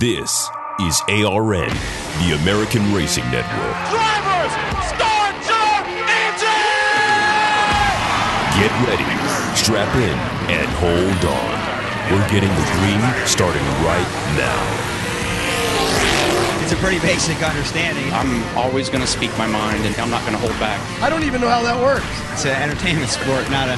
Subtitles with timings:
[0.00, 0.48] This
[0.80, 1.68] is ARN,
[2.24, 3.76] the American Racing Network.
[3.92, 4.52] Drivers,
[4.88, 5.76] start your
[6.08, 6.48] engine!
[8.56, 9.04] Get ready,
[9.54, 10.16] strap in,
[10.48, 11.52] and hold on.
[12.08, 14.08] We're getting the green starting right
[14.40, 14.64] now.
[16.62, 18.10] It's a pretty basic understanding.
[18.14, 20.80] I'm always going to speak my mind and I'm not going to hold back.
[21.02, 22.06] I don't even know how that works.
[22.32, 23.76] It's an entertainment sport, not a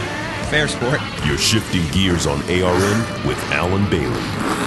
[0.52, 1.00] fair sport.
[1.26, 4.61] You're shifting gears on ARN with Alan Bailey.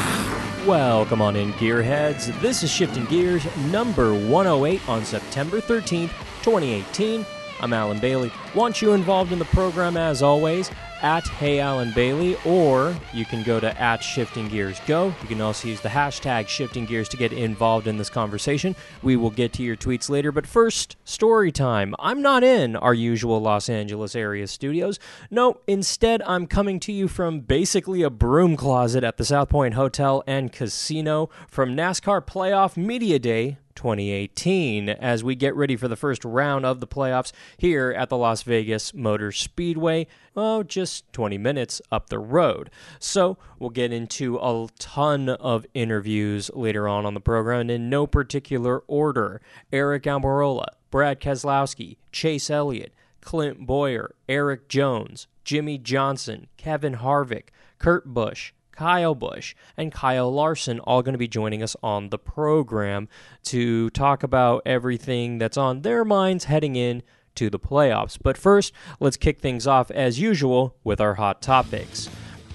[0.65, 2.41] Welcome on in, Gearheads.
[2.41, 6.09] This is Shifting Gears number 108 on September 13th,
[6.41, 7.23] 2018.
[7.61, 8.31] I'm Alan Bailey.
[8.55, 13.43] Want you involved in the program as always at Hey Alan Bailey, or you can
[13.43, 15.13] go to at Shifting Gears Go.
[15.21, 18.75] You can also use the hashtag Shifting Gears to get involved in this conversation.
[19.03, 21.95] We will get to your tweets later, but first, story time.
[21.99, 24.99] I'm not in our usual Los Angeles area studios.
[25.29, 29.73] No, instead, I'm coming to you from basically a broom closet at the South Point
[29.73, 35.95] Hotel and Casino from NASCAR Playoff Media Day 2018 as we get ready for the
[35.95, 40.07] first round of the playoffs here at the Las Vegas Motor Speedway.
[40.35, 42.69] Oh, just 20 minutes up the road.
[42.99, 48.07] So, we'll get into a ton of interviews later on on the program in no
[48.07, 49.41] particular order.
[49.71, 58.05] Aric Almirola, Brad Keselowski, Chase Elliott, Clint Bowyer, Erik Jones, Jimmie Johnson, Kevin Harvick, Kurt
[58.05, 63.07] Busch, Kyle Busch, and Kyle Larson all going to be joining us on the program
[63.43, 67.01] to talk about everything that's on their minds heading in
[67.35, 68.17] to the playoffs.
[68.21, 72.09] But first, let's kick things off as usual with our hot topics.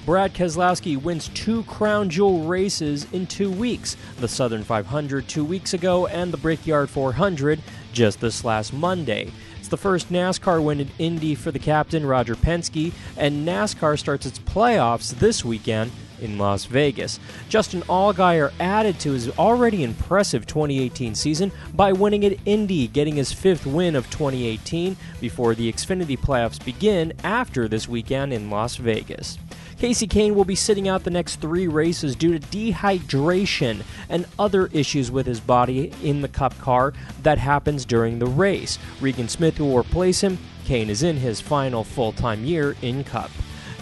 [0.07, 5.75] Brad Keselowski wins two crown jewel races in two weeks the Southern 500 two weeks
[5.75, 7.61] ago, and the Brickyard 400
[7.93, 9.31] just this last Monday.
[9.59, 14.25] It's the first NASCAR win in Indy for the captain, Roger Penske, and NASCAR starts
[14.25, 17.19] its playoffs this weekend in Las Vegas.
[17.49, 23.33] Justin Allgaier added to his already impressive 2018 season by winning at Indy, getting his
[23.33, 29.39] fifth win of 2018 before the Xfinity playoffs begin after this weekend in Las Vegas.
[29.81, 34.67] Kasey Kahne will be sitting out the next three races due to dehydration and other
[34.75, 36.93] issues with his body in the Cup car
[37.23, 38.79] that happens during the race.
[39.01, 40.37] Regan Smith will replace him.
[40.67, 43.31] Kahne is in his final full time year in Cup.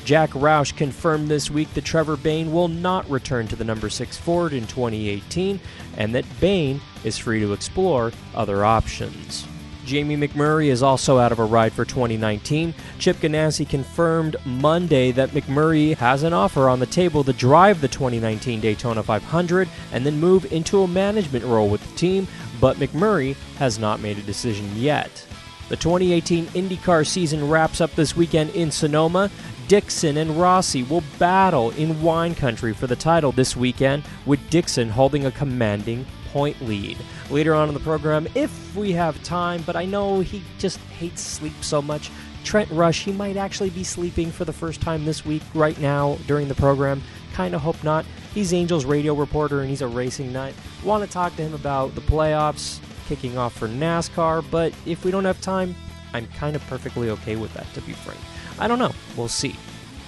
[0.08, 4.16] Jack Roush confirmed this week that Trevor Bayne will not return to the number 6
[4.16, 5.60] Ford in 2018
[5.98, 9.46] and that Bayne is free to explore other options.
[9.84, 12.72] Jamie McMurray is also out of a ride for 2019.
[12.98, 17.88] Chip Ganassi confirmed Monday that McMurray has an offer on the table to drive the
[17.88, 22.26] 2019 Daytona 500 and then move into a management role with the team,
[22.62, 25.26] but McMurray has not made a decision yet.
[25.68, 29.30] The 2018 IndyCar season wraps up this weekend in Sonoma.
[29.68, 34.88] Dixon and Rossi will battle in wine country for the title this weekend, with Dixon
[34.88, 36.96] holding a commanding point lead.
[37.28, 41.20] Later on in the program, if we have time, but I know he just hates
[41.20, 42.10] sleep so much,
[42.44, 46.16] Trent Rush, he might actually be sleeping for the first time this week, right now,
[46.26, 47.02] during the program.
[47.34, 48.06] Kind of hope not.
[48.32, 50.54] He's Angels radio reporter and he's a racing nut.
[50.82, 55.10] Want to talk to him about the playoffs kicking off for NASCAR, but if we
[55.10, 55.74] don't have time,
[56.14, 58.18] I'm kind of perfectly okay with that, to be frank.
[58.60, 58.92] I don't know.
[59.16, 59.54] We'll see.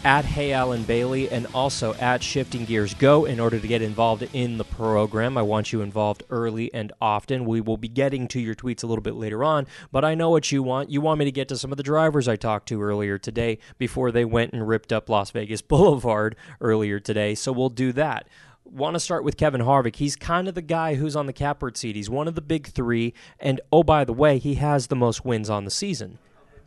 [0.03, 4.27] At Hey Alan Bailey and also at Shifting Gears Go in order to get involved
[4.33, 5.37] in the program.
[5.39, 7.45] I want you involved early and often.
[7.45, 10.31] We will be getting to your tweets a little bit later on, but I know
[10.31, 10.91] what you want.
[10.91, 13.59] You want me to get to some of the drivers I talked to earlier today
[13.79, 18.27] before they went and ripped up Las Vegas Boulevard earlier today, so we'll do that
[18.65, 19.97] want to start with Kevin Harvick.
[19.97, 21.97] He's kind of the guy who's on the catbird seat.
[21.97, 25.25] He's one of the big three, and oh, by the way, he has the most
[25.25, 26.19] wins on the season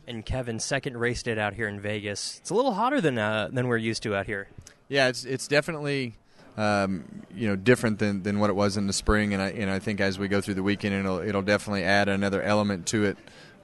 [0.06, 2.38] and Kevin's second race did out here in Vegas.
[2.40, 4.48] It's a little hotter than uh, than we're used to out here.
[4.88, 6.14] Yeah, it's it's definitely
[6.56, 7.04] um,
[7.34, 9.78] you know different than, than what it was in the spring, and I and I
[9.78, 13.18] think as we go through the weekend, it'll it'll definitely add another element to it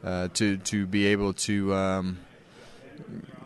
[0.05, 1.75] uh, to to be able to.
[1.75, 2.19] Um,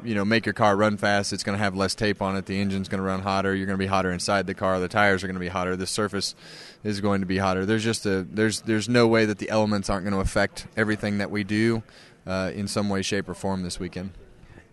[0.02, 1.32] you know, make your car run fast.
[1.32, 2.44] It's going to have less tape on it.
[2.44, 3.54] The engine's going to run hotter.
[3.54, 4.78] You're going to be hotter inside the car.
[4.78, 5.76] The tires are going to be hotter.
[5.76, 6.34] The surface
[6.82, 7.64] is going to be hotter.
[7.64, 11.18] There's just a there's there's no way that the elements aren't going to affect everything
[11.18, 11.82] that we do
[12.26, 14.12] uh, in some way, shape, or form this weekend.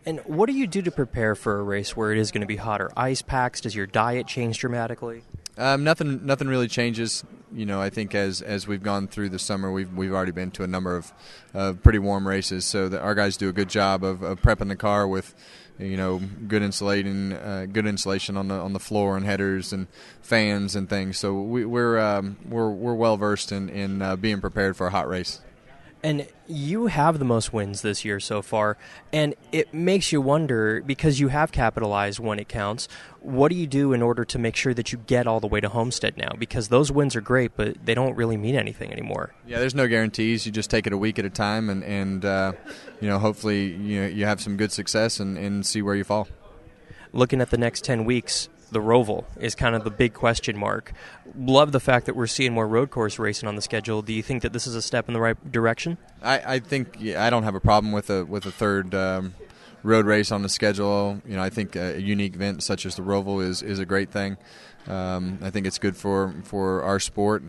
[0.05, 2.47] And what do you do to prepare for a race where it is going to
[2.47, 2.91] be hotter?
[2.97, 3.61] Ice packs?
[3.61, 5.23] Does your diet change dramatically?
[5.57, 6.25] Um, nothing.
[6.25, 7.23] Nothing really changes.
[7.53, 10.49] You know, I think as as we've gone through the summer, we've we've already been
[10.51, 11.13] to a number of
[11.53, 12.65] uh, pretty warm races.
[12.65, 15.35] So that our guys do a good job of, of prepping the car with,
[15.77, 19.87] you know, good insulating, uh, good insulation on the on the floor and headers and
[20.21, 21.19] fans and things.
[21.19, 24.87] So we, are we're, um, we're we're well versed in in uh, being prepared for
[24.87, 25.41] a hot race.
[26.03, 28.75] And you have the most wins this year so far,
[29.13, 32.87] and it makes you wonder because you have capitalized when it counts.
[33.19, 35.61] What do you do in order to make sure that you get all the way
[35.61, 36.31] to Homestead now?
[36.39, 39.35] Because those wins are great, but they don't really mean anything anymore.
[39.45, 40.43] Yeah, there's no guarantees.
[40.43, 42.53] You just take it a week at a time, and and uh,
[42.99, 46.03] you know hopefully you know, you have some good success and, and see where you
[46.03, 46.27] fall.
[47.13, 50.93] Looking at the next ten weeks, the Roval is kind of the big question mark.
[51.37, 54.01] Love the fact that we're seeing more road course racing on the schedule.
[54.01, 55.97] Do you think that this is a step in the right direction?
[56.21, 59.35] I, I think yeah, I don't have a problem with a with a third um,
[59.83, 61.21] road race on the schedule.
[61.25, 64.11] You know, I think a unique event such as the Roval is is a great
[64.11, 64.37] thing.
[64.87, 67.43] Um, I think it's good for for our sport.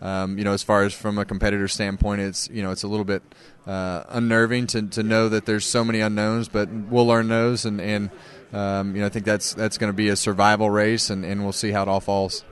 [0.00, 2.88] Um, you know, as far as from a competitor standpoint, it's you know it's a
[2.88, 3.22] little bit
[3.66, 7.80] uh, unnerving to, to know that there's so many unknowns, but we'll learn those and
[7.80, 8.10] and
[8.52, 11.42] um, you know, I think that's that's going to be a survival race, and, and
[11.42, 12.44] we'll see how it all falls.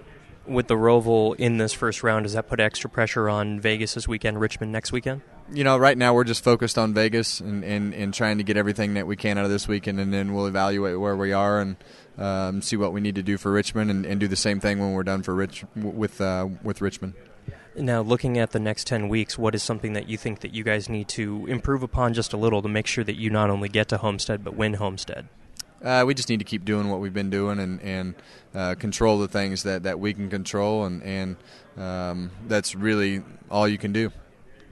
[0.47, 4.07] With the Roval in this first round, does that put extra pressure on Vegas this
[4.07, 5.23] weekend, Richmond next weekend?
[5.51, 8.57] You know, right now we're just focused on Vegas and, and, and trying to get
[8.57, 11.61] everything that we can out of this weekend, and then we'll evaluate where we are
[11.61, 11.77] and
[12.19, 14.79] um, see what we need to do for Richmond, and, and, do the same thing
[14.79, 17.15] when we're done for Rich with uh, with Richmond.
[17.77, 20.63] Now, looking at the next 10 weeks, what is something that you think that you
[20.63, 23.69] guys need to improve upon just a little to make sure that you not only
[23.69, 25.27] get to Homestead but win Homestead?
[25.85, 28.15] Uh, we just need to keep doing what we've been doing and, and
[28.55, 31.37] uh, control the things that, that we can control, and, and
[31.77, 34.11] um, that's really all you can do.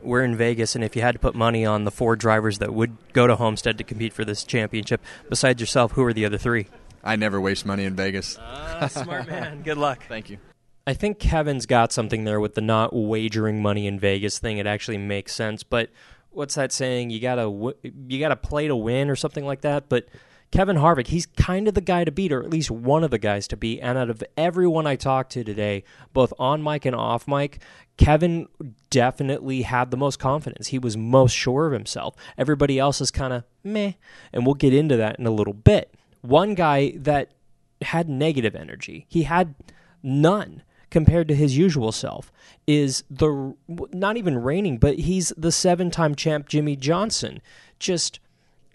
[0.01, 2.75] We're in Vegas, and if you had to put money on the four drivers that
[2.75, 6.39] would go to Homestead to compete for this championship, besides yourself, who are the other
[6.39, 6.67] three?
[7.05, 8.39] I never waste money in Vegas.
[8.39, 9.63] Uh, smart man.
[9.63, 10.05] Good luck.
[10.09, 10.39] Thank you.
[10.87, 14.59] I think Kevin's got something there with the not wagering money in Vegas thing.
[14.59, 15.91] It actually makes sense, but
[16.31, 17.11] what's that saying?
[17.11, 17.75] You gotta
[18.09, 19.89] you gotta play to win or something like that.
[19.89, 20.09] But
[20.53, 23.19] Kevin Harvick, he's kind of the guy to beat, or at least one of the
[23.19, 23.81] guys to beat.
[23.81, 25.83] And out of everyone I talked to today,
[26.13, 27.63] both on mic and off mic,
[27.97, 28.49] Kevin
[28.91, 30.69] definitely had the most confidence.
[30.69, 32.15] He was most sure of himself.
[32.37, 33.95] Everybody else is kind of meh.
[34.31, 35.95] And we'll get into that in a little bit.
[36.21, 37.33] One guy that
[37.81, 39.55] had negative energy, he had
[40.03, 42.31] none compared to his usual self
[42.67, 47.41] is the not even reigning but he's the seven-time champ Jimmie Johnson
[47.79, 48.21] just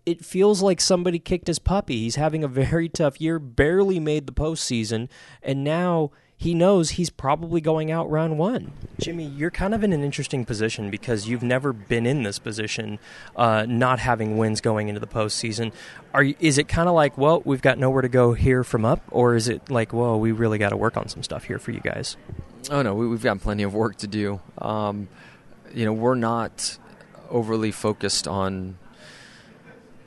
[0.08, 1.98] it feels like somebody kicked his puppy.
[1.98, 5.10] He's having a very tough year, barely made the postseason,
[5.44, 8.72] and now he knows he's probably going out round one.
[9.02, 13.00] Jimmy, you're kind of in an interesting position because you've never been in this position,
[13.36, 15.74] uh, not having wins going into the postseason.
[16.14, 18.86] Are you, is it kind of like, well, we've got nowhere to go here from
[18.86, 21.60] up, or is it like, whoa, we really got to work on some stuff here
[21.60, 22.16] for you guys?
[22.70, 24.40] Oh no, we, have got plenty of work to do.
[24.60, 25.10] Um,
[25.74, 26.78] you know, we're not
[27.30, 28.78] overly focused on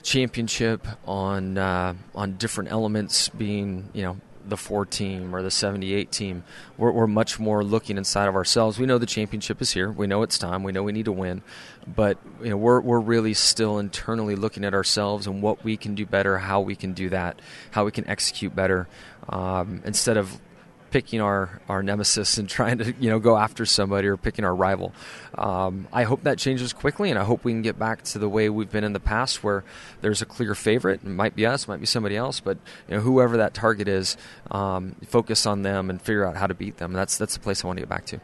[0.03, 4.17] championship on uh, on different elements being you know
[4.47, 6.45] the four team or the 78 team.
[6.79, 8.79] We're, we're, much more looking inside of ourselves.
[8.79, 9.91] We know the championship is here.
[9.91, 10.63] We know it's time.
[10.63, 11.43] We know we need to win.
[11.87, 15.95] But you know we're, we're really still internally looking at ourselves and what we can
[15.95, 18.87] do better how we can do that how we can execute better
[19.29, 20.41] um, instead of
[20.91, 24.55] picking our, our nemesis and trying to you know go after somebody or picking our
[24.55, 24.93] rival.
[25.37, 28.29] Um, I hope that changes quickly, and I hope we can get back to the
[28.29, 29.65] way we've been in the past, where
[30.01, 31.01] there's a clear favorite.
[31.05, 32.59] It might be us, might be somebody else, but
[32.89, 34.17] you know, whoever that target is,
[34.51, 36.93] um, focus on them and figure out how to beat them.
[36.93, 38.21] That's that's the place I want to get back to.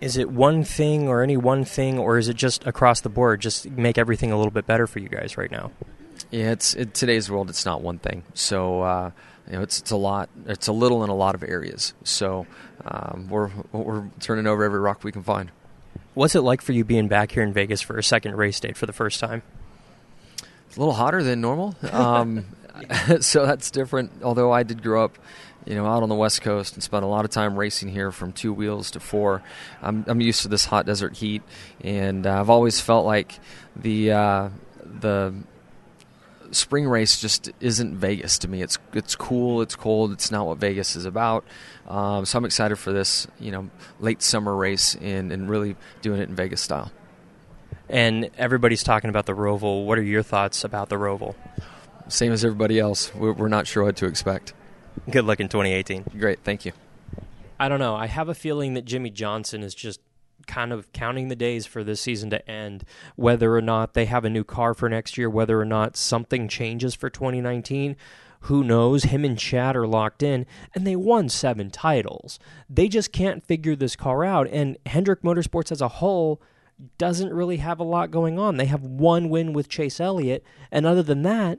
[0.00, 3.40] Is it one thing or any one thing, or is it just across the board?
[3.40, 5.72] Just make everything a little bit better for you guys right now.
[6.30, 7.50] Yeah, it's in today's world.
[7.50, 8.22] It's not one thing.
[8.34, 8.82] So.
[8.82, 9.10] Uh,
[9.48, 10.28] you know, it's it's a lot.
[10.46, 11.94] It's a little in a lot of areas.
[12.04, 12.46] So
[12.84, 15.50] um, we're we're turning over every rock we can find.
[16.14, 18.76] What's it like for you being back here in Vegas for a second race date
[18.76, 19.42] for the first time?
[20.66, 22.44] It's a little hotter than normal, um,
[23.20, 24.22] so that's different.
[24.22, 25.16] Although I did grow up,
[25.64, 28.12] you know, out on the West Coast and spent a lot of time racing here
[28.12, 29.42] from two wheels to four.
[29.80, 31.42] I'm, I'm used to this hot desert heat,
[31.80, 33.38] and uh, I've always felt like
[33.76, 34.48] the uh,
[34.84, 35.34] the
[36.50, 38.62] spring race just isn't Vegas to me.
[38.62, 41.44] It's it's cool, it's cold, it's not what Vegas is about.
[41.86, 46.20] Um, so I'm excited for this, you know, late summer race and, and really doing
[46.20, 46.92] it in Vegas style.
[47.88, 49.86] And everybody's talking about the Roval.
[49.86, 51.34] What are your thoughts about the Roval?
[52.08, 53.14] Same as everybody else.
[53.14, 54.52] We're, we're not sure what to expect.
[55.10, 56.04] Good luck in 2018.
[56.18, 56.72] Great, thank you.
[57.58, 57.96] I don't know.
[57.96, 60.00] I have a feeling that Jimmie Johnson is just
[60.48, 64.24] kind of counting the days for this season to end, whether or not they have
[64.24, 67.94] a new car for next year, whether or not something changes for 2019.
[68.42, 69.04] Who knows?
[69.04, 72.38] Him and Chad are locked in, and they won seven titles.
[72.68, 74.48] They just can't figure this car out.
[74.50, 76.40] And Hendrick Motorsports as a whole
[76.96, 78.56] doesn't really have a lot going on.
[78.56, 81.58] They have one win with Chase Elliott, and other than that,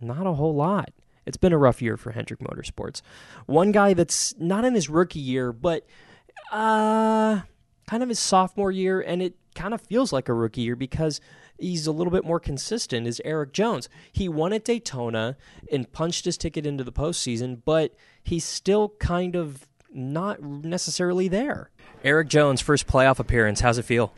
[0.00, 0.90] not a whole lot.
[1.26, 3.02] It's been a rough year for Hendrick Motorsports.
[3.46, 5.86] One guy that's not in his rookie year, but
[6.52, 7.40] uh
[7.88, 11.20] kind of his sophomore year, and it kind of feels like a rookie year because
[11.58, 13.88] he's a little bit more consistent is Erik Jones.
[14.12, 15.36] He won at Daytona
[15.72, 21.70] and punched his ticket into the postseason, but he's still kind of not necessarily there.
[22.04, 24.12] Erik Jones' first playoff appearance, how's it feel?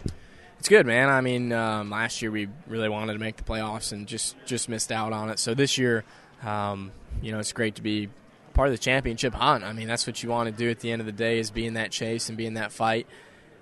[0.58, 1.08] It's good, man.
[1.08, 4.68] I mean, um, last year we really wanted to make the playoffs and just just
[4.68, 5.38] missed out on it.
[5.38, 6.04] So this year,
[6.42, 6.90] um,
[7.22, 8.08] you know, it's great to be
[8.52, 9.64] part of the championship hunt.
[9.64, 11.50] I mean, that's what you want to do at the end of the day is
[11.50, 13.06] be in that chase and be in that fight.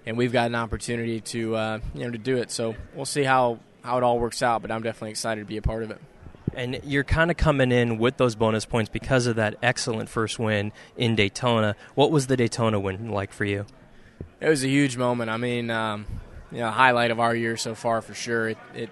[0.09, 2.51] And we've got an opportunity to uh, you know to do it.
[2.51, 4.63] So we'll see how how it all works out.
[4.63, 6.01] But I'm definitely excited to be a part of it.
[6.55, 10.39] And you're kind of coming in with those bonus points because of that excellent first
[10.39, 11.77] win in Daytona.
[11.95, 13.67] What was the Daytona win like for you?
[14.41, 15.31] It was a huge moment.
[15.31, 16.07] I mean, um,
[16.51, 18.49] you know, highlight of our year so far for sure.
[18.49, 18.91] It, it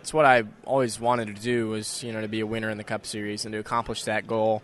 [0.00, 2.76] it's what I always wanted to do was you know to be a winner in
[2.76, 4.62] the Cup Series and to accomplish that goal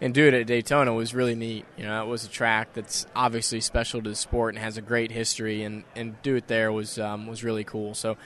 [0.00, 1.64] and do it at Daytona was really neat.
[1.76, 4.82] You know, it was a track that's obviously special to the sport and has a
[4.82, 7.94] great history, and, and do it there was um, was really cool.
[7.94, 8.16] So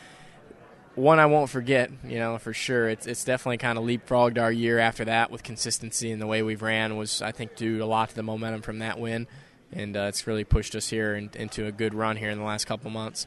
[0.94, 2.88] one I won't forget, you know, for sure.
[2.88, 6.42] It's it's definitely kind of leapfrogged our year after that with consistency and the way
[6.42, 9.26] we've ran was I think due a lot to the momentum from that win,
[9.72, 12.44] and uh, it's really pushed us here in, into a good run here in the
[12.44, 13.26] last couple months.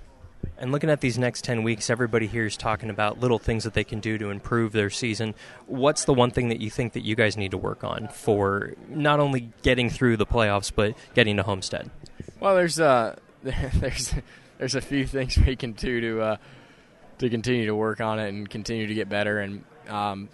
[0.58, 3.74] And looking at these next 10 weeks, everybody here is talking about little things that
[3.74, 5.36] they can do to improve their season.
[5.68, 8.74] What's the one thing that you think that you guys need to work on for
[8.90, 11.90] not only getting through the playoffs, but getting to Homestead?
[12.40, 14.14] Well, there's uh, there's
[14.58, 16.38] there's a few things we can do to uh,
[17.20, 19.40] to continue to work on it and continue to get better.
[19.40, 20.30] And um,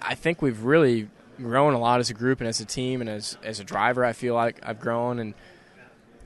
[0.00, 3.10] I think we've really grown a lot as a group and as a team and
[3.10, 4.04] as as a driver.
[4.04, 5.34] I feel like I've grown and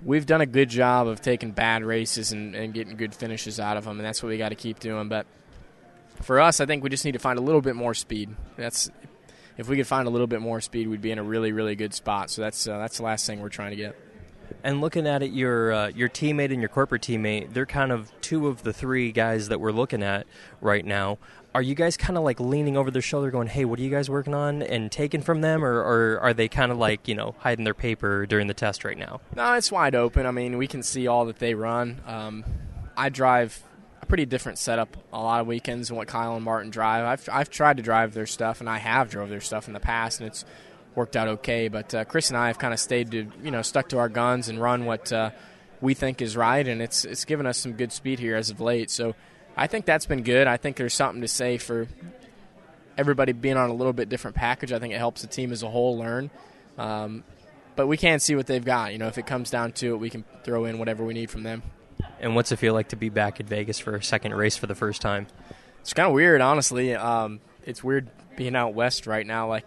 [0.02, 3.76] we've done a good job of taking bad races and, and getting good finishes out
[3.76, 5.09] of them, and that's what we got to keep doing.
[5.09, 5.26] But
[6.23, 8.31] for us, I think we just need to find a little bit more speed.
[8.57, 8.90] That's
[9.57, 11.75] if we could find a little bit more speed, we'd be in a really, really
[11.75, 12.31] good spot.
[12.31, 13.97] So that's uh, that's the last thing we're trying to get.
[14.64, 18.11] And looking at it, your uh, your teammate and your corporate teammate, they're kind of
[18.21, 20.26] two of the three guys that we're looking at
[20.61, 21.19] right now
[21.59, 23.91] are you guys kind of like leaning over their shoulder going hey what are you
[23.91, 24.62] guys working on?
[24.62, 27.75] and taking from them or, or are they kind of like you know hiding their
[27.75, 29.21] paper during the test right now?
[29.35, 30.25] No it's wide open.
[30.25, 32.00] I mean we can see all that they run.
[32.07, 32.45] Um,
[32.97, 33.61] i drive
[34.00, 37.05] a pretty different setup a lot of weekends than what kyle and martin drive.
[37.05, 39.81] I've, I've tried to drive their stuff and i have drove their stuff in the
[39.81, 40.45] past and it's
[40.95, 41.67] worked out okay.
[41.67, 44.09] But uh, chris and i have kind of stayed to you know stuck to our
[44.09, 45.31] guns and run what uh,
[45.81, 48.61] we think is right and it's it's given us some good speed here as of
[48.61, 48.93] late.
[48.93, 49.17] So
[49.59, 50.47] I think that's been good.
[50.47, 51.88] I think there's something to say for
[52.97, 54.73] everybody being on a little bit different package.
[54.73, 56.31] I think it helps the team as a whole learn.
[56.79, 57.25] Um,
[57.75, 58.93] but we can't see what they've got.
[58.93, 61.29] You know, if it comes down to it, we can throw in whatever we need
[61.29, 61.62] from them.
[62.21, 64.69] And what's it feel like to be back in Vegas for a second race for
[64.69, 65.27] the first time?
[65.81, 66.95] It's kind of weird, honestly.
[66.95, 69.49] Um, it's weird being out west right now.
[69.49, 69.67] Like,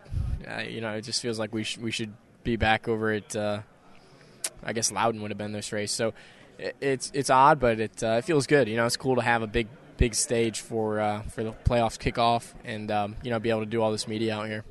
[0.49, 3.35] uh, you know, it just feels like we sh- we should be back over at.
[3.35, 3.61] Uh,
[4.63, 5.91] I guess Loudon would have been this race.
[5.91, 6.13] So
[6.79, 8.67] it's it's odd, but it uh, it feels good.
[8.67, 9.67] You know, it's cool to have a big
[10.01, 13.67] big stage for uh, for the playoffs kickoff, and um, you know be able to
[13.67, 14.65] do all this media out here.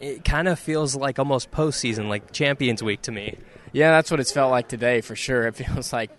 [0.00, 3.36] It kind of feels like almost postseason, like Champions Week to me.
[3.72, 5.46] Yeah, that's what it's felt like today for sure.
[5.46, 6.10] It feels like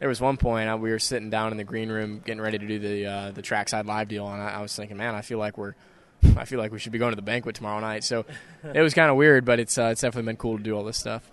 [0.00, 2.58] there was one point uh, we were sitting down in the green room getting ready
[2.58, 5.22] to do the uh, the trackside live deal, and I, I was thinking, man, I
[5.22, 5.74] feel like we're
[6.36, 8.04] I feel like we should be going to the banquet tomorrow night.
[8.04, 8.26] So
[8.74, 10.84] it was kind of weird, but it's uh, it's definitely been cool to do all
[10.84, 11.30] this stuff.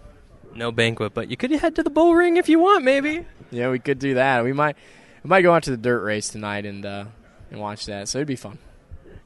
[0.56, 3.25] No banquet, but you could head to the bull ring if you want, maybe.
[3.51, 4.46] Yeah, we could do that.
[4.46, 4.78] We might
[5.24, 7.06] we might go out to the dirt race tonight and uh,
[7.50, 8.08] and watch that.
[8.08, 8.58] So it'd be fun.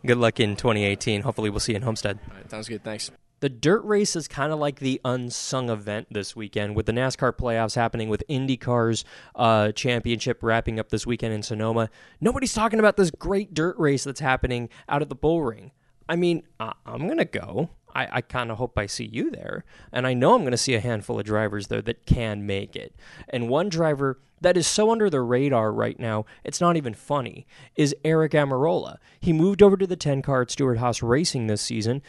[0.06, 1.22] Good luck in 2018.
[1.22, 2.20] Hopefully, we'll see you in Homestead.
[2.30, 2.84] All right, sounds good.
[2.84, 3.12] Thanks.
[3.42, 7.34] The dirt race is kind of like the unsung event this weekend, with the NASCAR
[7.34, 9.04] playoffs happening, with IndyCar's
[9.36, 11.90] uh, championship wrapping up this weekend in Sonoma.
[12.22, 15.72] Nobody's talking about this great dirt race that's happening out at the bull ring.
[16.08, 17.70] I mean, I'm going to go.
[17.96, 19.64] I, I kind of hope I see you there.
[19.92, 22.75] And I know I'm going to see a handful of drivers there that can make
[22.75, 22.94] it.
[23.30, 27.48] And one driver that is so under the radar right now, it's not even funny,
[27.75, 28.98] is Aric Almirola.
[29.20, 32.02] He moved over to the 10 car at Stewart Haas Racing this season,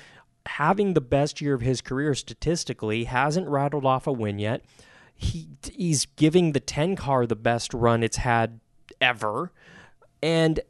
[0.46, 4.62] having the best year of his career statistically, hasn't rattled off a win yet.
[5.14, 8.60] He, he's giving the 10 car the best run it's had
[9.00, 9.52] ever.
[10.20, 10.60] And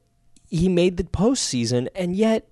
[0.49, 2.49] he made the postseason, and yet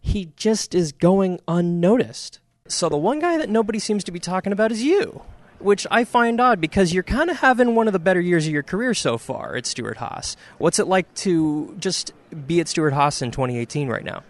[0.00, 2.40] he just is going unnoticed.
[2.66, 5.22] So the one guy that nobody seems to be talking about is you,
[5.58, 8.52] which I find odd because you're kind of having one of the better years of
[8.52, 10.36] your career so far at Stewart Haas.
[10.58, 12.12] What's it like to just
[12.46, 14.22] be at Stewart Haas in 2018 right now?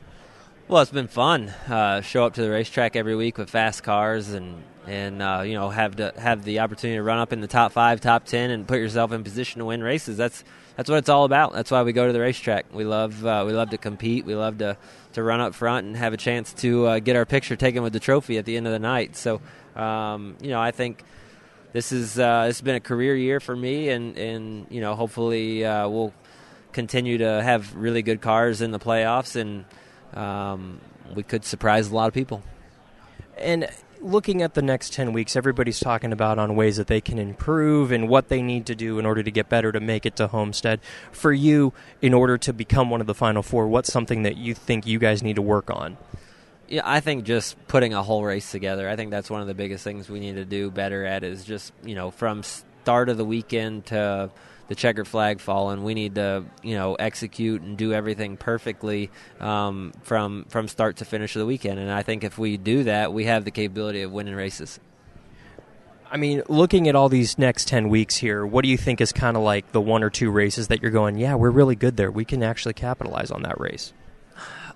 [0.68, 1.48] Well, it's been fun.
[1.68, 5.54] Uh, show up to the racetrack every week with fast cars and and uh, you
[5.54, 8.50] know have to have the opportunity to run up in the top five, top ten,
[8.50, 10.16] and put yourself in position to win races.
[10.16, 10.44] That's
[10.76, 11.52] that's what it's all about.
[11.52, 12.66] That's why we go to the racetrack.
[12.72, 14.24] We love uh, we love to compete.
[14.24, 14.76] We love to
[15.12, 17.92] to run up front and have a chance to uh, get our picture taken with
[17.92, 19.16] the trophy at the end of the night.
[19.16, 19.40] So,
[19.76, 21.02] um, you know, I think
[21.72, 24.94] this is uh, this has been a career year for me, and and you know
[24.94, 26.12] hopefully uh, we'll
[26.72, 29.64] continue to have really good cars in the playoffs, and
[30.14, 30.80] um,
[31.14, 32.42] we could surprise a lot of people.
[33.38, 33.68] And
[34.00, 37.92] looking at the next 10 weeks, everybody's talking about on ways that they can improve
[37.92, 40.28] and what they need to do in order to get better to make it to
[40.28, 40.80] Homestead.
[41.12, 44.54] For you, in order to become one of the final four, what's something that you
[44.54, 45.96] think you guys need to work on?
[46.68, 48.88] Yeah, I think just putting a whole race together.
[48.88, 51.44] I think that's one of the biggest things we need to do better at is
[51.44, 54.30] just, you know, from start of the weekend to
[54.70, 55.82] the checkered flag falling.
[55.82, 59.10] We need to, you know, execute and do everything perfectly
[59.40, 61.80] um, from from start to finish of the weekend.
[61.80, 64.78] And I think if we do that, we have the capability of winning races.
[66.08, 69.12] I mean, looking at all these next 10 weeks here, what do you think is
[69.12, 71.96] kind of like the one or two races that you're going, yeah, we're really good
[71.96, 72.10] there.
[72.10, 73.92] We can actually capitalize on that race?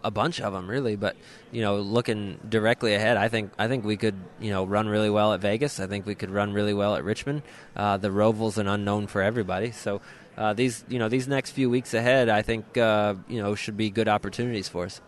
[0.05, 0.95] A bunch of them really.
[0.95, 1.17] But
[1.51, 5.11] you know, looking directly ahead, I think I think we could you know run really
[5.11, 5.81] well at Vegas.
[5.81, 7.43] I think we could run really well at Richmond.
[7.75, 10.01] Uh, the Roval's an unknown for everybody, so.
[10.37, 13.77] Uh, these you know these next few weeks ahead, I think uh, you know should
[13.77, 15.01] be good opportunities for us.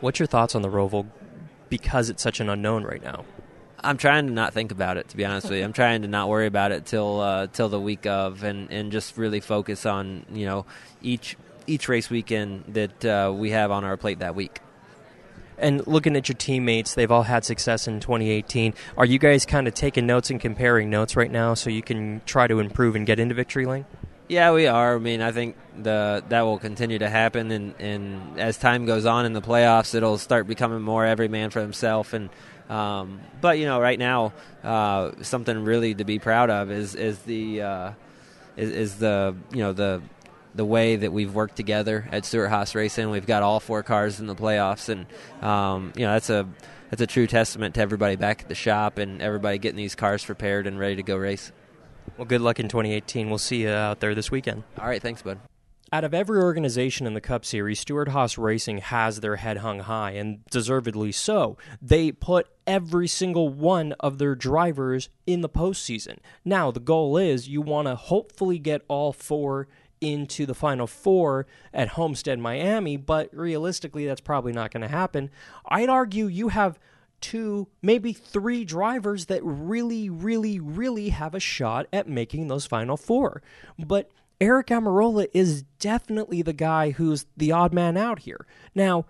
[0.00, 1.06] What's your thoughts on the Roval
[1.68, 3.24] because it's such an unknown right now?
[3.80, 5.08] I'm trying to not think about it.
[5.08, 7.68] To be honest with you, I'm trying to not worry about it till uh, till
[7.68, 10.66] the week of, and, and just really focus on you know
[11.02, 11.36] each
[11.68, 14.60] each race weekend that uh, we have on our plate that week.
[15.58, 18.74] And looking at your teammates, they've all had success in 2018.
[18.96, 22.22] Are you guys kind of taking notes and comparing notes right now so you can
[22.26, 23.84] try to improve and get into victory lane?
[24.28, 24.96] Yeah, we are.
[24.96, 29.06] I mean, I think the that will continue to happen, and, and as time goes
[29.06, 32.12] on in the playoffs, it'll start becoming more every man for himself.
[32.12, 32.28] And
[32.68, 37.18] um, but you know, right now, uh, something really to be proud of is is
[37.20, 37.92] the uh,
[38.58, 40.02] is, is the you know the
[40.58, 43.10] the way that we've worked together at Stewart Haas Racing.
[43.10, 45.06] We've got all four cars in the playoffs, and
[45.42, 46.48] um, you know that's a
[46.90, 50.24] that's a true testament to everybody back at the shop and everybody getting these cars
[50.24, 51.52] prepared and ready to go race.
[52.16, 53.28] Well, good luck in 2018.
[53.28, 54.64] We'll see you out there this weekend.
[54.78, 55.38] All right, thanks, bud.
[55.92, 59.78] Out of every organization in the Cup Series, Stewart Haas Racing has their head hung
[59.78, 61.56] high, and deservedly so.
[61.80, 66.18] They put every single one of their drivers in the postseason.
[66.44, 69.68] Now, the goal is you want to hopefully get all four
[70.00, 75.30] into the Final Four at Homestead, Miami, but realistically, that's probably not going to happen.
[75.68, 76.78] I'd argue you have
[77.20, 82.96] two, maybe three drivers that really, really, really have a shot at making those Final
[82.96, 83.42] Four.
[83.78, 88.46] But Aric Almirola is definitely the guy who's the odd man out here.
[88.74, 89.06] Now,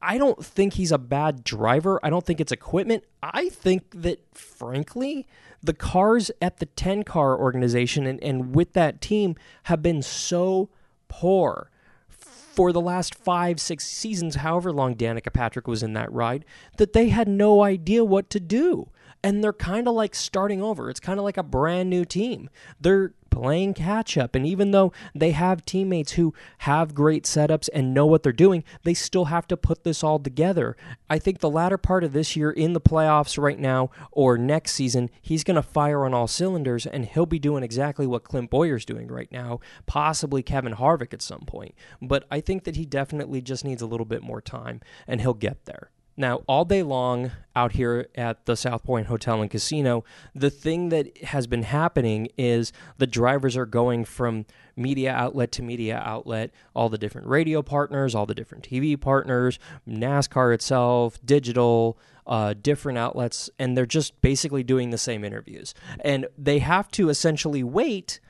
[0.00, 1.98] I don't think he's a bad driver.
[2.02, 3.04] I don't think it's equipment.
[3.22, 5.26] I think that, frankly,
[5.64, 10.68] the cars at the 10 car organization and, and with that team have been so
[11.08, 11.70] poor
[12.08, 16.44] for the last five, six seasons, however long Danica Patrick was in that ride,
[16.76, 18.88] that they had no idea what to do.
[19.24, 20.90] And they're kind of like starting over.
[20.90, 22.50] It's kind of like a brand new team.
[22.80, 24.36] They're playing catch up.
[24.36, 28.62] And even though they have teammates who have great setups and know what they're doing,
[28.84, 30.76] they still have to put this all together.
[31.10, 34.72] I think the latter part of this year in the playoffs right now or next
[34.72, 38.50] season, he's going to fire on all cylinders and he'll be doing exactly what Clint
[38.50, 41.74] Bowyer's doing right now, possibly Kevin Harvick at some point.
[42.00, 45.34] But I think that he definitely just needs a little bit more time and he'll
[45.34, 45.90] get there.
[46.16, 50.90] Now, all day long out here at the South Point Hotel and Casino, the thing
[50.90, 54.46] that has been happening is the drivers are going from
[54.76, 59.58] media outlet to media outlet, all the different radio partners, all the different TV partners,
[59.88, 65.74] NASCAR itself, digital, uh, different outlets, and they're just basically doing the same interviews.
[66.00, 68.20] And they have to essentially wait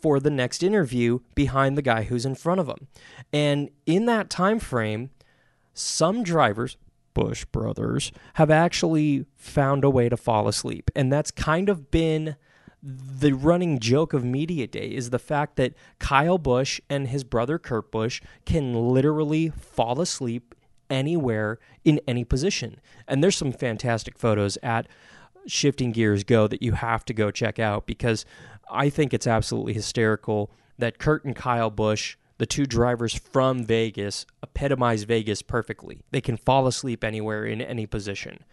[0.00, 2.88] for the next interview behind the guy who's in front of them.
[3.32, 5.10] And in that time frame,
[5.74, 6.76] some drivers,
[7.14, 10.90] Busch brothers have actually found a way to fall asleep.
[10.94, 12.36] And that's kind of been
[12.82, 17.58] the running joke of Media Day is the fact that Kyle Busch and his brother
[17.58, 20.54] Kurt Busch can literally fall asleep
[20.88, 22.80] anywhere in any position.
[23.06, 24.88] And there's some fantastic photos at
[25.46, 28.24] Shifting Gears Go that you have to go check out because
[28.70, 34.24] I think it's absolutely hysterical that Kurt and Kyle Busch the two drivers from Vegas
[34.42, 36.00] epitomize Vegas perfectly.
[36.10, 38.44] They can fall asleep anywhere in any position.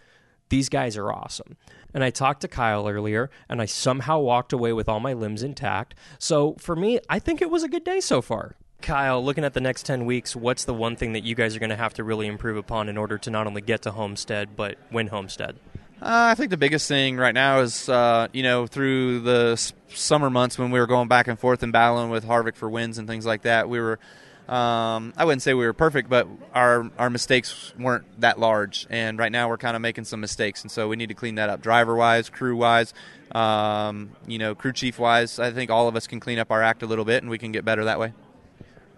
[0.49, 1.55] These guys are awesome.
[1.93, 5.41] And I talked to Kyle earlier, and I somehow walked away with all my limbs
[5.41, 5.95] intact.
[6.19, 8.57] So for me, I think it was a good day so far.
[8.81, 11.59] Kyle, looking at the next 10 weeks, what's the one thing that you guys are
[11.59, 14.57] going to have to really improve upon in order to not only get to Homestead,
[14.57, 15.55] but win Homestead?
[15.99, 19.55] Uh, I think the biggest thing right now is, uh, you know, through the
[19.89, 22.99] summer months when we were going back and forth and battling with Harvick for wins
[22.99, 23.99] and things like that, we were
[24.47, 28.87] um, I wouldn't say we were perfect, but our our mistakes weren't that large.
[28.89, 31.35] And right now we're kind of making some mistakes, and so we need to clean
[31.35, 32.93] that up, driver wise, crew wise,
[33.33, 35.37] um, you know, crew chief wise.
[35.39, 37.37] I think all of us can clean up our act a little bit, and we
[37.37, 38.13] can get better that way.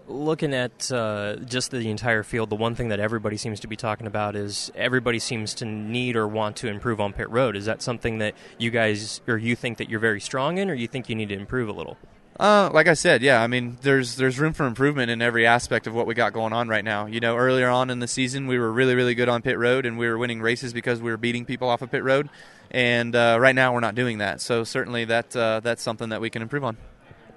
[0.09, 3.75] Looking at uh, just the entire field, the one thing that everybody seems to be
[3.75, 7.55] talking about is everybody seems to need or want to improve on pit road.
[7.55, 10.73] Is that something that you guys or you think that you're very strong in, or
[10.73, 11.95] you think you need to improve a little?
[12.39, 13.43] Uh, like I said, yeah.
[13.43, 16.53] I mean, there's there's room for improvement in every aspect of what we got going
[16.53, 17.05] on right now.
[17.05, 19.85] You know, earlier on in the season, we were really really good on pit road,
[19.85, 22.29] and we were winning races because we were beating people off of pit road.
[22.71, 24.41] And uh, right now, we're not doing that.
[24.41, 26.77] So certainly, that uh, that's something that we can improve on.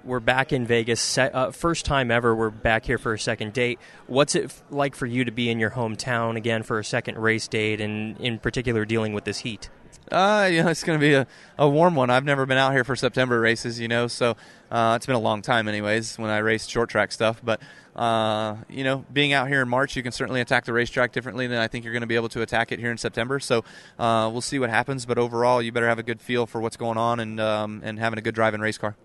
[0.05, 2.35] We're back in Vegas, uh, first time ever.
[2.35, 3.79] We're back here for a second date.
[4.05, 7.47] What's it like for you to be in your hometown again for a second race
[7.47, 9.69] date, and in particular dealing with this heat?
[10.11, 11.25] Uh, you know, it's going to be a,
[11.57, 12.09] a warm one.
[12.09, 14.35] I've never been out here for September races, you know, so
[14.69, 17.39] uh, it's been a long time, anyways, when I raced short track stuff.
[17.41, 17.61] But,
[17.95, 21.47] uh, you know, being out here in March, you can certainly attack the racetrack differently
[21.47, 23.39] than I think you're going to be able to attack it here in September.
[23.39, 23.63] So
[23.97, 25.05] uh, we'll see what happens.
[25.05, 27.97] But overall, you better have a good feel for what's going on and, um, and
[27.99, 28.97] having a good driving race car.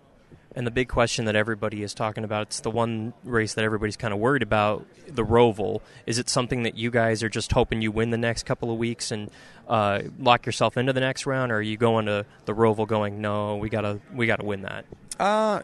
[0.55, 3.97] And the big question that everybody is talking about, it's the one race that everybody's
[3.97, 5.81] kind of worried about, the Roval.
[6.07, 8.77] Is it something that you guys are just hoping you win the next couple of
[8.77, 9.29] weeks and
[9.67, 13.21] uh, lock yourself into the next round, or are you going to the Roval going,
[13.21, 14.85] no, we gotta we gotta win that?
[15.19, 15.61] Uh,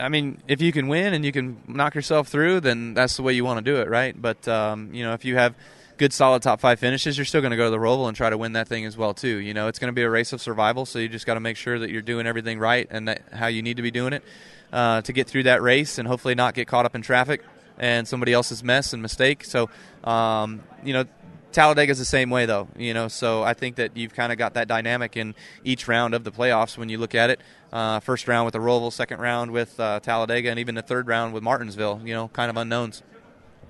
[0.00, 3.22] I mean, if you can win and you can knock yourself through, then that's the
[3.22, 4.20] way you want to do it, right?
[4.20, 5.54] But um, you know, if you have
[5.96, 8.30] good solid top five finishes, you're still going to go to the Roval and try
[8.30, 9.38] to win that thing as well too.
[9.38, 11.40] You know, it's going to be a race of survival, so you just got to
[11.40, 14.12] make sure that you're doing everything right and that how you need to be doing
[14.12, 14.22] it
[14.72, 17.42] uh, to get through that race and hopefully not get caught up in traffic
[17.78, 19.44] and somebody else's mess and mistake.
[19.44, 19.70] So,
[20.04, 21.04] um, you know.
[21.52, 22.66] Talladega is the same way, though.
[22.76, 26.12] You know, so I think that you've kind of got that dynamic in each round
[26.12, 27.40] of the playoffs when you look at it.
[27.72, 31.06] Uh, first round with the Roval, second round with uh, Talladega, and even the third
[31.06, 32.00] round with Martinsville.
[32.04, 33.04] You know, kind of unknowns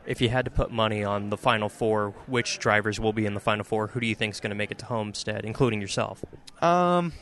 [0.07, 3.35] if you had to put money on the final four, which drivers will be in
[3.35, 3.89] the final four?
[3.89, 6.25] Who do you think is going to make it to Homestead, including yourself?
[6.63, 7.13] Um,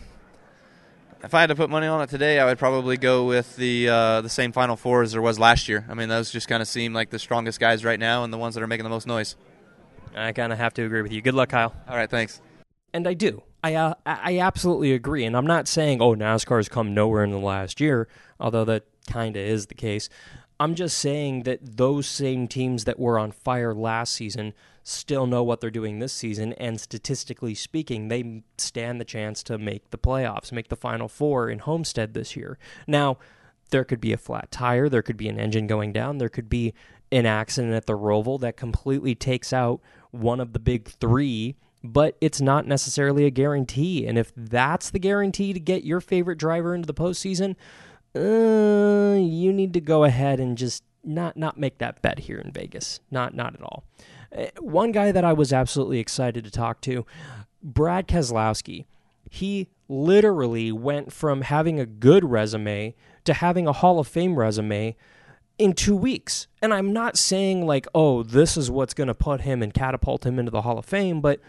[1.23, 3.89] if I had to put money on it today, I would probably go with the
[3.89, 5.87] uh, the same final four as there was last year.
[5.89, 8.39] I mean, those just kind of seem like the strongest guys right now and the
[8.39, 9.37] ones that are making the most noise.
[10.15, 11.23] I kind of have to agree with you.
[11.23, 11.75] Good luck, Kyle.
[11.89, 12.41] All right, thanks.
[12.93, 13.43] And I do.
[13.63, 15.25] I uh, I absolutely agree.
[15.25, 18.09] And I'm not saying oh NASCAR's come nowhere in the last year,
[18.41, 20.09] although that kind of is the case.
[20.63, 25.43] I'm just saying that those same teams that were on fire last season still know
[25.43, 29.99] what they're doing this season, and statistically speaking, they stand the chance to make the
[29.99, 32.59] playoffs, make the final four in Homestead this year.
[32.87, 33.19] Now,
[33.71, 36.49] there could be a flat tire, there could be an engine going down, there could
[36.49, 36.75] be
[37.11, 39.81] an accident at the Roval that completely takes out
[40.13, 44.07] one of the big three but it's not necessarily a guarantee.
[44.07, 47.57] And if that's the guarantee to get your favorite driver into the postseason,
[48.15, 52.53] uh, you need to go ahead and just not not make that bet here in
[52.53, 53.01] Vegas.
[53.11, 53.85] Not not at all.
[54.37, 57.07] Uh, one guy that I was absolutely excited to talk to,
[57.63, 58.87] Brad Keselowski.
[59.31, 62.95] He literally went from having a good resume
[63.25, 64.97] to having a Hall of Fame resume
[65.59, 66.49] in two weeks.
[66.61, 70.27] And I'm not saying like, oh, this is what's going to put him and catapult
[70.27, 71.41] him into the Hall of Fame, but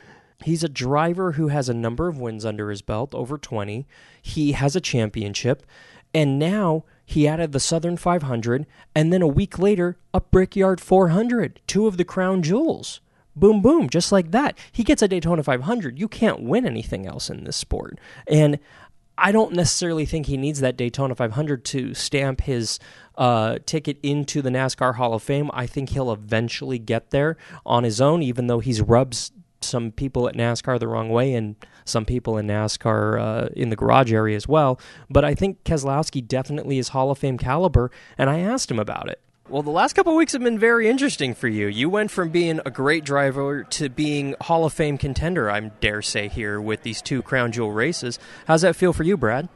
[0.44, 3.88] he's a driver who has a number of wins under his belt, over 20.
[4.22, 5.66] He has a championship.
[6.14, 11.60] And now he added the Southern 500, and then a week later, a Brickyard 400,
[11.68, 13.02] two of the crown jewels.
[13.36, 14.58] Boom, boom, just like that.
[14.72, 16.00] He gets a Daytona 500.
[16.00, 18.00] You can't win anything else in this sport.
[18.28, 18.60] And
[19.18, 22.80] I don't necessarily think he needs that Daytona 500 to stamp his
[23.18, 25.50] uh, ticket into the NASCAR Hall of Fame.
[25.54, 29.32] I think he'll eventually get there on his own, even though he's rubs
[29.66, 33.76] some people at NASCAR the wrong way and some people in NASCAR uh, in the
[33.76, 34.80] garage area as well.
[35.10, 39.10] But I think Keselowski definitely is Hall of Fame caliber, and I asked him about
[39.10, 39.20] it.
[39.50, 41.68] Well, the last couple weeks have been very interesting for you.
[41.68, 46.02] You went from being a great driver to being Hall of Fame contender, I dare
[46.02, 48.20] say, here with these two crown jewel races.
[48.48, 49.50] How's that feel for you, Brad?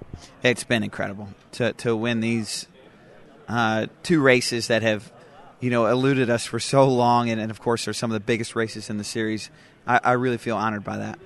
[0.44, 2.68] It's been incredible to to win these
[3.48, 5.12] uh, two races that have,
[5.62, 8.20] you know, eluded us for so long, and, and of course, are some of the
[8.20, 9.50] biggest races in the series.
[9.88, 11.20] I, I really feel honored by that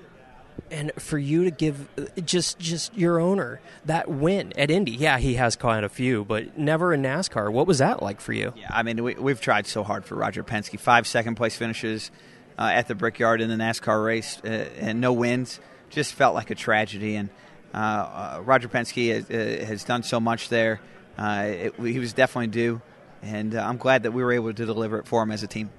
[0.72, 5.18] and for you to give uh, just just your owner that win at Indy, yeah,
[5.18, 7.52] he has quite a few, but never in NASCAR.
[7.52, 8.54] What was that like for you?
[8.56, 10.80] Yeah, I mean, we, have tried so hard for Roger Penske.
[10.80, 12.10] Five second place finishes
[12.58, 14.48] uh, at the Brickyard in the NASCAR race, uh,
[14.80, 15.60] and no wins.
[15.90, 17.18] Just felt like a tragedy.
[17.18, 17.30] And
[17.74, 20.80] uh, uh Roger Penske has, uh, has, done so much there.
[21.20, 22.82] It, he was definitely due,
[23.22, 25.70] and I'm glad that we were able to deliver it for him as a team.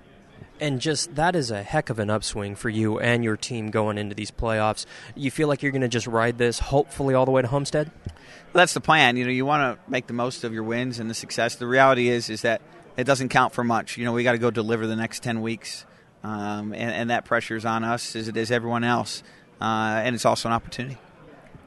[0.63, 3.99] And just that is a heck of an upswing for you and your team going
[3.99, 4.87] into these playoffs.
[5.17, 7.91] You feel like you're going to just ride this, hopefully, all the way to Homestead.
[8.07, 8.15] Well,
[8.53, 9.17] that's the plan.
[9.17, 11.57] You know, you want to make the most of your wins and the success.
[11.57, 12.63] The reality is, is that
[12.97, 13.99] it doesn't count for much.
[13.99, 15.85] You know, we got to go deliver the next 10 weeks,
[16.23, 19.25] um, and, and, that pressure is on us as it is everyone else.
[19.61, 20.97] Uh, and it's also an opportunity.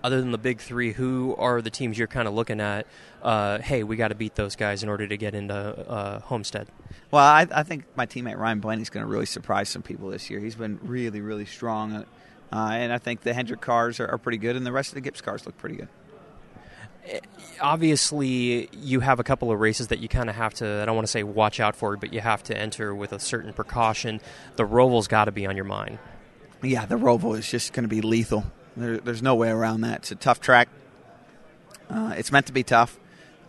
[0.06, 2.86] Other than the big three, who are the teams you're kind of looking at?
[3.24, 6.68] Uh, hey, we got to beat those guys in order to get into uh, Homestead.
[7.10, 10.30] Well, I, I, think my teammate Ryan Blaney's going to really surprise some people this
[10.30, 10.40] year.
[10.40, 12.06] He's been really, really strong, uh,
[12.54, 15.02] and I think the Hendrick cars are, are pretty good, and the rest of the
[15.02, 15.88] Gibbs cars look pretty good
[17.62, 20.96] obviously you have a couple of races that you kind of have to i don't
[20.96, 24.20] want to say watch out for but you have to enter with a certain precaution
[24.56, 26.00] the roval's got to be on your mind
[26.64, 28.44] yeah the roval is just going to be lethal
[28.78, 30.70] there, there's no way around that it's a tough track
[31.90, 33.00] uh, it's meant to be tough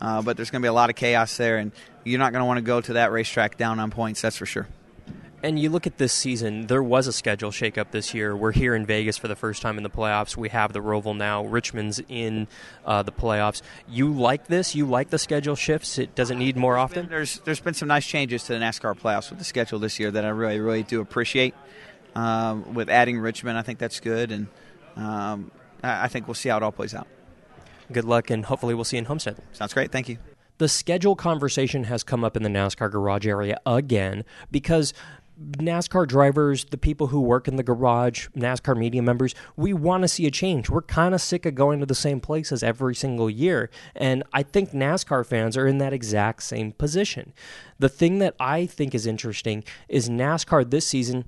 [0.00, 1.72] uh, but there's going to be a lot of chaos there and
[2.04, 4.46] you're not going to want to go to that racetrack down on points that's for
[4.46, 4.68] sure
[5.42, 8.34] and you look at this season, there was a schedule shakeup this year.
[8.34, 10.36] We're here in Vegas for the first time in the playoffs.
[10.36, 11.44] We have the Roval now.
[11.44, 12.48] Richmond's in
[12.84, 13.62] uh, the playoffs.
[13.88, 14.74] You like this?
[14.74, 15.98] You like the schedule shifts?
[15.98, 17.08] It doesn't need more often.
[17.08, 20.10] There's there's been some nice changes to the NASCAR playoffs with the schedule this year
[20.10, 21.54] that I really really do appreciate.
[22.14, 24.46] Um, with adding Richmond, I think that's good, and
[24.96, 25.50] um,
[25.82, 27.06] I think we'll see how it all plays out.
[27.92, 29.36] Good luck, and hopefully we'll see you in Homestead.
[29.52, 29.92] Sounds great.
[29.92, 30.18] Thank you.
[30.58, 34.94] The schedule conversation has come up in the NASCAR garage area again because
[35.38, 40.08] NASCAR drivers, the people who work in the garage, NASCAR media members, we want to
[40.08, 40.70] see a change.
[40.70, 43.68] We're kind of sick of going to the same places every single year.
[43.94, 47.34] And I think NASCAR fans are in that exact same position.
[47.78, 51.26] The thing that I think is interesting is NASCAR this season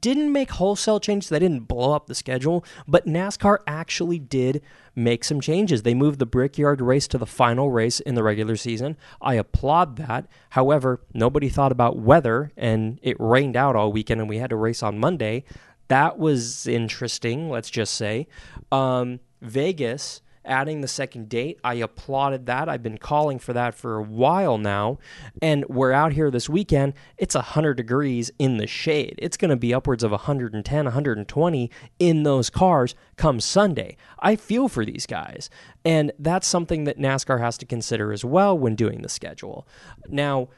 [0.00, 1.28] didn't make wholesale changes.
[1.28, 4.62] They didn't blow up the schedule, but NASCAR actually did
[4.94, 5.82] make some changes.
[5.82, 8.96] They moved the Brickyard race to the final race in the regular season.
[9.20, 10.26] I applaud that.
[10.50, 14.56] However, nobody thought about weather, and it rained out all weekend, and we had to
[14.56, 15.44] race on Monday.
[15.88, 18.26] That was interesting, let's just say.
[18.70, 21.60] Um, Vegas adding the second date.
[21.62, 22.68] I applauded that.
[22.68, 24.98] I've been calling for that for a while now.
[25.40, 26.94] And we're out here this weekend.
[27.16, 29.14] It's 100 degrees in the shade.
[29.18, 33.96] It's going to be upwards of 110, 120 in those cars come Sunday.
[34.18, 35.50] I feel for these guys.
[35.84, 39.66] And that's something that NASCAR has to consider as well when doing the schedule.
[40.08, 40.48] Now,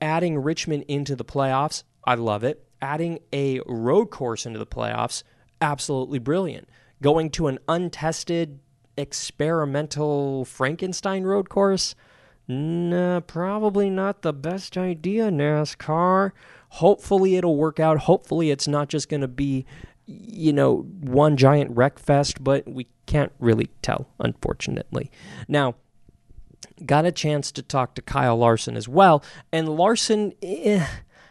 [0.00, 2.62] adding Richmond into the playoffs, I love it.
[2.82, 5.22] Adding a road course into the playoffs,
[5.60, 6.68] absolutely brilliant.
[7.02, 8.60] Going to an untested
[8.96, 11.94] experimental Frankenstein road course?
[12.48, 16.32] Nah, probably not the best idea, NASCAR.
[16.70, 17.98] Hopefully it'll work out.
[17.98, 19.66] Hopefully it's not just going to be,
[20.06, 25.10] you know, one giant wreck fest, but we can't really tell, unfortunately.
[25.48, 25.74] Now,
[26.84, 30.86] got a chance to talk to Kyle Larson as well, and Larson, eh,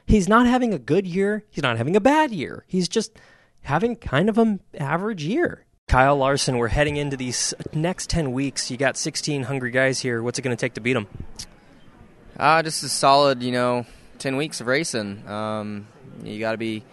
[0.06, 1.46] he's not having a good year.
[1.50, 2.66] He's not having a bad year.
[2.68, 3.18] He's just
[3.62, 5.65] having kind of an average year.
[5.88, 8.72] Kyle Larson, we're heading into these next 10 weeks.
[8.72, 10.24] You got 16 hungry guys here.
[10.24, 11.08] What's it going to take to beat them?
[12.38, 13.86] Uh, just a solid, you know,
[14.18, 15.28] 10 weeks of racing.
[15.28, 15.88] Um,
[16.24, 16.84] you got to be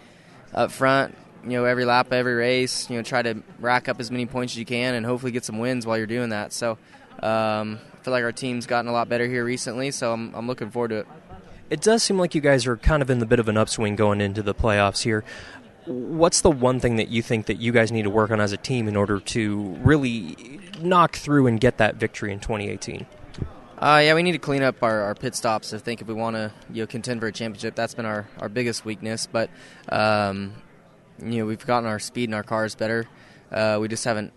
[0.52, 4.10] up front, you know, every lap, every race, you know, try to rack up as
[4.10, 6.52] many points as you can and hopefully get some wins while you're doing that.
[6.52, 6.72] So
[7.22, 10.46] um, I feel like our team's gotten a lot better here recently, so I'm, I'm
[10.46, 11.06] looking forward to it.
[11.70, 13.96] It does seem like you guys are kind of in the bit of an upswing
[13.96, 15.24] going into the playoffs here
[15.86, 18.52] what's the one thing that you think that you guys need to work on as
[18.52, 23.06] a team in order to really knock through and get that victory in 2018?
[23.78, 25.72] Uh, yeah, we need to clean up our, our pit stops.
[25.72, 28.28] I think if we want to you know contend for a championship, that's been our,
[28.38, 29.26] our biggest weakness.
[29.26, 29.50] But
[29.88, 30.54] um,
[31.18, 33.08] you know we've gotten our speed in our cars better.
[33.50, 34.32] Uh, we just haven't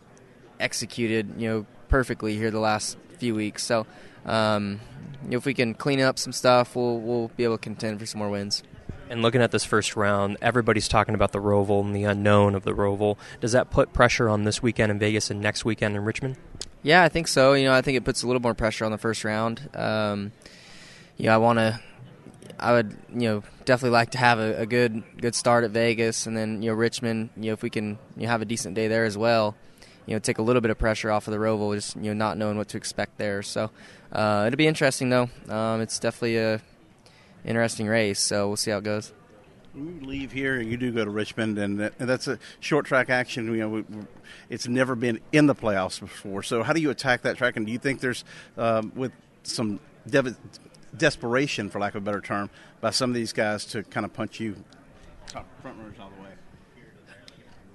[0.59, 3.63] executed you know perfectly here the last few weeks.
[3.63, 3.85] So
[4.25, 4.79] um,
[5.23, 7.99] you know, if we can clean up some stuff, we'll we'll be able to contend
[7.99, 8.63] for some more wins.
[9.09, 12.63] And looking at this first round, everybody's talking about the Roval and the unknown of
[12.63, 13.17] the Roval.
[13.39, 16.37] Does that put pressure on this weekend in Vegas and next weekend in Richmond?
[16.81, 17.53] Yeah, I think so.
[17.53, 19.69] You know, I think it puts a little more pressure on the first round.
[19.75, 20.31] Um,
[21.17, 21.79] you know, I want to.
[22.57, 26.25] I would, you know, definitely like to have a, a, good good start at Vegas,
[26.25, 27.31] and then you know Richmond.
[27.35, 29.55] You know, if we can you know, have a decent day there as well,
[30.05, 32.13] you know, take a little bit of pressure off of the Roval, just you know,
[32.13, 33.41] not knowing what to expect there.
[33.41, 33.71] So
[34.11, 35.29] uh, it'll be interesting though.
[35.49, 36.61] Um, it's definitely a
[37.45, 38.19] interesting race.
[38.19, 39.13] So we'll see how it goes.
[39.75, 43.53] You leave here and you do go to Richmond, and, that's a short track action.
[43.53, 44.07] You know,
[44.49, 46.43] it's never been in the playoffs before.
[46.43, 47.57] So how do you attack that track?
[47.57, 48.23] And do you think there's,
[48.57, 49.11] um, with
[49.43, 50.37] some dev-
[50.95, 54.13] desperation, for lack of a better term, by some of these guys to kind of
[54.13, 54.55] punch you
[55.61, 56.29] front runners all the way?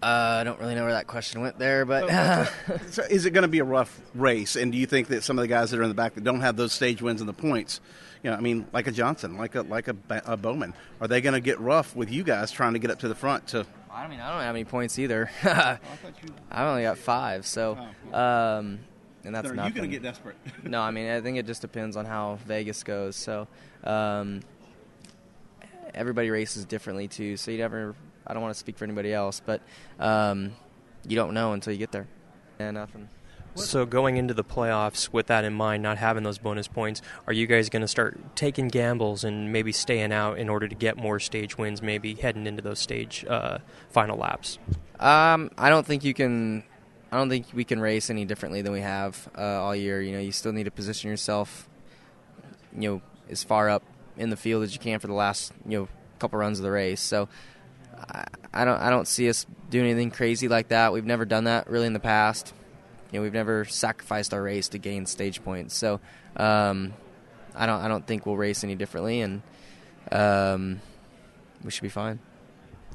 [0.02, 2.08] Uh, I don't really know where that question went there, but
[2.90, 4.56] so is it going to be a rough race?
[4.56, 6.24] And do you think that some of the guys that are in the back that
[6.24, 7.82] don't have those stage wins and the points
[8.22, 11.20] you know, I mean, like a Johnson, like a like a, a Bowman, are they
[11.20, 13.48] going to get rough with you guys trying to get up to the front?
[13.48, 15.30] To I mean, I don't have any points either.
[15.42, 15.78] I,
[16.22, 16.34] you...
[16.52, 17.78] Only got five, so.
[18.12, 18.80] Oh, um,
[19.24, 19.72] and that's Are nothing.
[19.72, 20.36] you going to get desperate?
[20.64, 23.16] no, I mean I think it just depends on how Vegas goes.
[23.16, 23.48] So
[23.84, 24.40] um,
[25.94, 27.36] everybody races differently too.
[27.36, 27.94] So you never.
[28.26, 29.60] I don't want to speak for anybody else, but
[29.98, 30.52] um,
[31.06, 32.06] you don't know until you get there.
[32.58, 33.08] Yeah, nothing.
[33.54, 37.32] So going into the playoffs with that in mind, not having those bonus points, are
[37.32, 40.96] you guys going to start taking gambles and maybe staying out in order to get
[40.96, 43.58] more stage wins, maybe heading into those stage uh,
[43.90, 44.58] final laps?
[44.98, 46.64] Um, I don't think you can.
[47.12, 50.00] I don't think we can race any differently than we have uh, all year.
[50.00, 51.68] You know, you still need to position yourself,
[52.78, 53.82] you know, as far up
[54.16, 56.70] in the field as you can for the last you know couple runs of the
[56.70, 57.00] race.
[57.00, 57.28] So
[57.98, 60.92] I, I don't I don't see us doing anything crazy like that.
[60.92, 62.54] We've never done that really in the past.
[63.10, 65.76] You know, we've never sacrificed our race to gain stage points.
[65.76, 66.00] So
[66.36, 66.94] um,
[67.54, 69.42] I don't I don't think we'll race any differently, and
[70.12, 70.80] um,
[71.64, 72.20] we should be fine.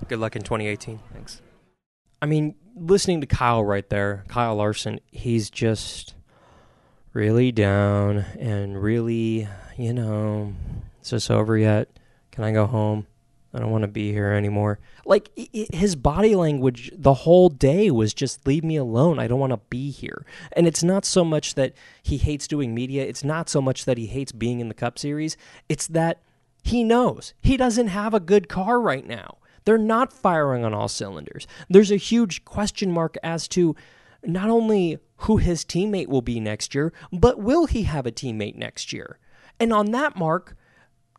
[0.07, 0.99] Good luck in 2018.
[1.13, 1.41] Thanks.
[2.21, 6.15] I mean, listening to Kyle right there, Kyle Larson, he's just
[7.13, 9.47] really down and really,
[9.77, 10.53] you know,
[11.01, 11.89] is this over yet?
[12.31, 13.07] Can I go home?
[13.55, 14.79] I don't want to be here anymore.
[15.05, 19.17] Like his body language the whole day was just leave me alone.
[19.17, 20.25] I don't want to be here.
[20.51, 23.97] And it's not so much that he hates doing media, it's not so much that
[23.97, 25.37] he hates being in the Cup Series.
[25.69, 26.21] It's that
[26.63, 29.37] he knows he doesn't have a good car right now.
[29.63, 31.47] They're not firing on all cylinders.
[31.69, 33.75] There's a huge question mark as to
[34.21, 38.55] not only who his teammate will be next year, but will he have a teammate
[38.55, 39.17] next year?
[39.59, 40.55] And on that mark,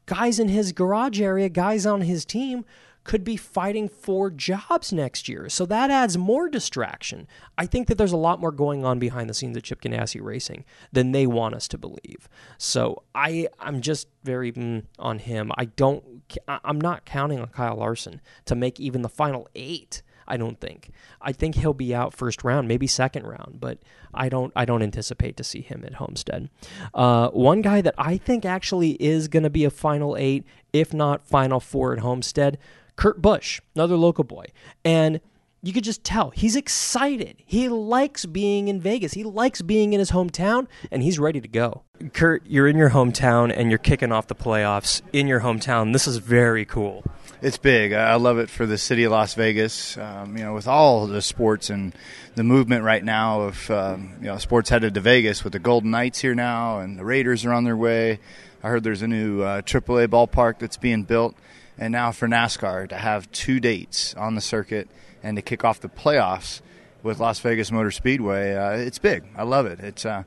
[0.07, 2.65] guys in his garage area, guys on his team
[3.07, 5.49] could be fighting for jobs next year.
[5.49, 7.29] So that adds more distraction.
[7.57, 10.21] I think that there's a lot more going on behind the scenes at Chip Ganassi
[10.21, 12.29] Racing than they want us to believe.
[12.59, 15.53] So I I'm just very mm, on him.
[15.57, 20.03] I don't I'm not counting on Kyle Larson to make even the final 8.
[20.29, 20.91] I don't think.
[21.21, 23.79] I think he'll be out first round, maybe second round, but
[24.13, 24.53] I don't.
[24.57, 26.49] I don't anticipate to see him at Homestead.
[26.95, 30.93] Uh, one guy that I think actually is going to be a final eight, if
[30.93, 32.59] not final four at Homestead,
[32.97, 34.47] Kurt Busch, another local boy,
[34.85, 35.21] and
[35.67, 37.43] you could just tell he's excited.
[37.45, 39.15] He likes being in Vegas.
[39.15, 41.83] He likes being in his hometown, and he's ready to go.
[42.13, 45.93] Kurt, you're in your hometown and you're kicking off the playoffs in your hometown.
[45.93, 47.03] This is very cool.
[47.43, 47.93] It's big.
[47.93, 49.99] I love it for the city of Las Vegas.
[49.99, 51.95] Um, you know, with all the sports and
[52.37, 55.91] the movement right now of um, you know sports headed to Vegas with the Golden
[55.91, 58.21] Knights here now, and the Raiders are on their way.
[58.63, 61.35] I heard there's a new uh, AAA ballpark that's being built,
[61.77, 64.89] and now for NASCAR to have two dates on the circuit
[65.27, 66.61] and to kick off the playoffs
[67.03, 69.25] with Las Vegas Motor Speedway, uh, it's big.
[69.37, 69.81] I love it.
[69.81, 70.23] It's uh,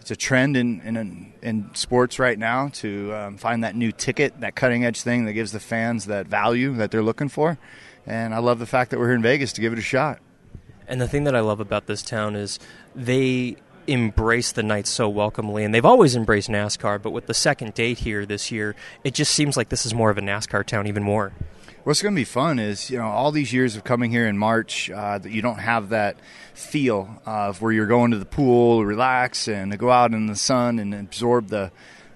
[0.00, 4.38] it's a trend in, in in sports right now to um, find that new ticket,
[4.40, 7.58] that cutting edge thing that gives the fans that value that they're looking for.
[8.06, 10.18] And I love the fact that we're here in Vegas to give it a shot.
[10.86, 12.58] And the thing that I love about this town is
[12.94, 17.00] they embrace the night so welcomely, and they've always embraced NASCAR.
[17.00, 20.10] But with the second date here this year, it just seems like this is more
[20.10, 21.32] of a NASCAR town, even more.
[21.84, 24.38] What's going to be fun is, you know, all these years of coming here in
[24.38, 26.16] March, uh, that you don't have that
[26.54, 30.78] feel of where you're going to the pool, relax, and go out in the sun
[30.78, 31.70] and absorb the,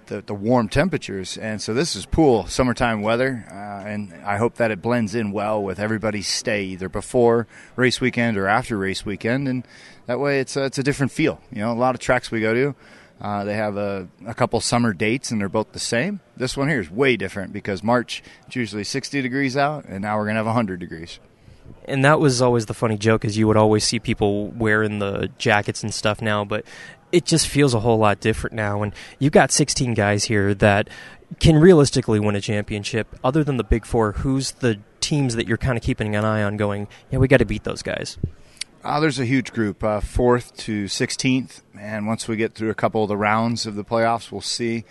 [0.06, 1.36] the, the warm temperatures.
[1.36, 5.32] And so this is pool, summertime weather, uh, and I hope that it blends in
[5.32, 9.48] well with everybody's stay, either before race weekend or after race weekend.
[9.48, 9.66] And
[10.06, 11.42] that way it's a, it's a different feel.
[11.52, 12.74] You know, a lot of tracks we go to,
[13.20, 16.20] uh, they have a, a couple summer dates and they're both the same.
[16.36, 20.16] This one here is way different because March it's usually 60 degrees out, and now
[20.16, 21.18] we're gonna have 100 degrees.
[21.84, 25.30] And that was always the funny joke, is you would always see people wearing the
[25.38, 26.64] jackets and stuff now, but
[27.12, 28.82] it just feels a whole lot different now.
[28.82, 30.88] And you've got 16 guys here that
[31.40, 33.18] can realistically win a championship.
[33.24, 36.42] Other than the big four, who's the teams that you're kind of keeping an eye
[36.42, 36.56] on?
[36.56, 38.18] Going, yeah, we got to beat those guys.
[38.84, 42.74] Uh, there's a huge group, uh, fourth to 16th, and once we get through a
[42.74, 44.84] couple of the rounds of the playoffs, we'll see.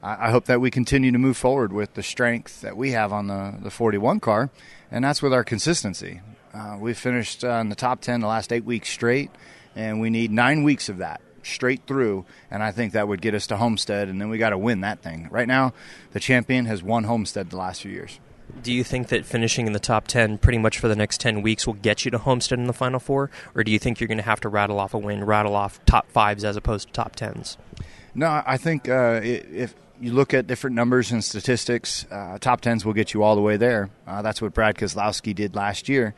[0.00, 3.12] I, I hope that we continue to move forward with the strength that we have
[3.12, 4.50] on the, the 41 car,
[4.92, 6.20] and that's with our consistency.
[6.54, 9.30] Uh, we finished uh, in the top 10 the last eight weeks straight,
[9.74, 13.34] and we need nine weeks of that straight through, and I think that would get
[13.34, 15.26] us to Homestead, and then we got to win that thing.
[15.32, 15.74] Right now,
[16.12, 18.20] the champion has won Homestead the last few years.
[18.60, 21.42] Do you think that finishing in the top 10 pretty much for the next 10
[21.42, 23.30] weeks will get you to Homestead in the Final Four?
[23.54, 25.84] Or do you think you're going to have to rattle off a win, rattle off
[25.84, 27.56] top fives as opposed to top tens?
[28.14, 32.84] No, I think uh, if you look at different numbers and statistics, uh, top tens
[32.84, 33.90] will get you all the way there.
[34.06, 36.14] Uh, that's what Brad Keselowski did last year.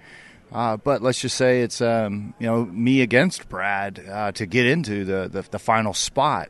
[0.52, 4.66] Uh, but let's just say it's um, you know me against Brad uh, to get
[4.66, 6.48] into the, the, the final spot.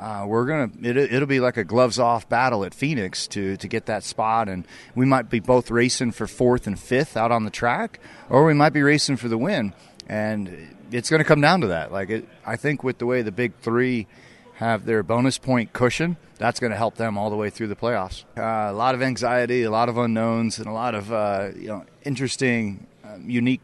[0.00, 3.68] Uh, we're gonna it, it'll be like a gloves off battle at Phoenix to to
[3.68, 7.44] get that spot, and we might be both racing for fourth and fifth out on
[7.44, 9.74] the track, or we might be racing for the win.
[10.08, 11.92] And it's going to come down to that.
[11.92, 14.06] Like it, I think with the way the big three
[14.54, 17.76] have their bonus point cushion, that's going to help them all the way through the
[17.76, 18.24] playoffs.
[18.38, 21.68] Uh, a lot of anxiety, a lot of unknowns, and a lot of uh, you
[21.68, 23.60] know interesting, uh, unique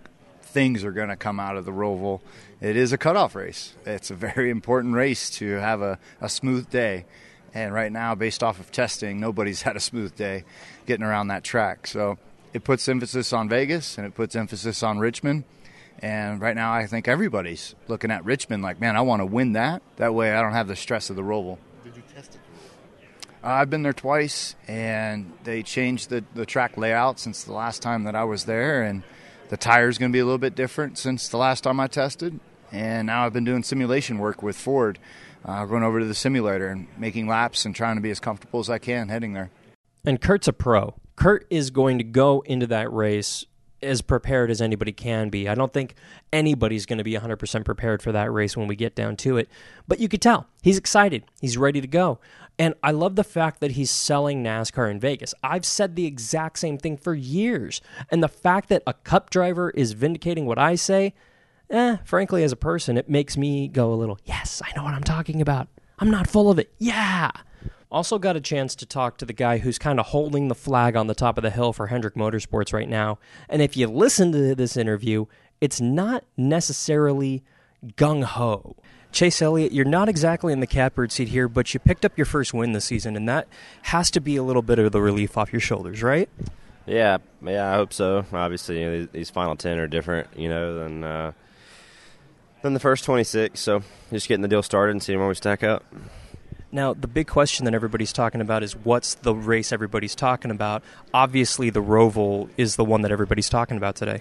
[0.57, 2.22] things are going to come out of the Roval.
[2.62, 3.74] It is a cutoff race.
[3.84, 7.04] It's a very important race to have a, a smooth day.
[7.52, 10.44] And right now, based off of testing, nobody's had a smooth day
[10.86, 11.86] getting around that track.
[11.86, 12.16] So
[12.54, 15.44] it puts emphasis on Vegas and it puts emphasis on Richmond.
[15.98, 19.52] And right now, I think everybody's looking at Richmond like, man, I want to win
[19.52, 19.82] that.
[19.96, 21.59] That way, I don't have the stress of the Roval.
[21.84, 22.40] Did you test it?
[23.44, 27.82] Uh, I've been there twice, and they changed the, the track layout since the last
[27.82, 28.82] time that I was there.
[28.82, 29.02] And
[29.49, 31.86] the tire is going to be a little bit different since the last time I
[31.86, 32.40] tested.
[32.72, 34.99] And now I've been doing simulation work with Ford,
[35.44, 38.61] uh, going over to the simulator and making laps and trying to be as comfortable
[38.61, 39.51] as I can heading there.
[40.05, 40.94] And Kurt's a pro.
[41.16, 43.44] Kurt is going to go into that race
[43.82, 45.49] as prepared as anybody can be.
[45.49, 45.94] I don't think
[46.32, 49.49] anybody's going to be 100% prepared for that race when we get down to it.
[49.86, 51.24] But you could tell he's excited.
[51.40, 52.18] He's ready to go.
[52.59, 55.34] And I love the fact that he's selling NASCAR in Vegas.
[55.42, 57.82] I've said the exact same thing for years.
[58.11, 61.12] And the fact that a cup driver is vindicating what I say,
[61.68, 64.94] eh, frankly, as a person, it makes me go a little, yes, I know what
[64.94, 65.68] I'm talking about.
[65.98, 66.72] I'm not full of it.
[66.78, 67.30] Yeah.
[67.90, 70.96] Also, got a chance to talk to the guy who's kind of holding the flag
[70.96, 73.18] on the top of the hill for Hendrick Motorsports right now.
[73.48, 75.26] And if you listen to this interview,
[75.61, 77.44] it's not necessarily
[77.96, 78.76] gung ho.
[79.16, 82.26] Chase Elliott, you're not exactly in the catbird seat here, but you picked up your
[82.26, 83.48] first win this season, and that
[83.80, 86.28] has to be a little bit of the relief off your shoulders, right?
[86.84, 88.26] Yeah, yeah, I hope so.
[88.30, 91.32] Obviously, you know, these final ten are different, you know, than uh,
[92.60, 93.60] than the first twenty six.
[93.60, 95.82] So just getting the deal started and seeing where we stack up.
[96.70, 100.82] Now, the big question that everybody's talking about is what's the race everybody's talking about?
[101.14, 104.20] Obviously, the Roval is the one that everybody's talking about today.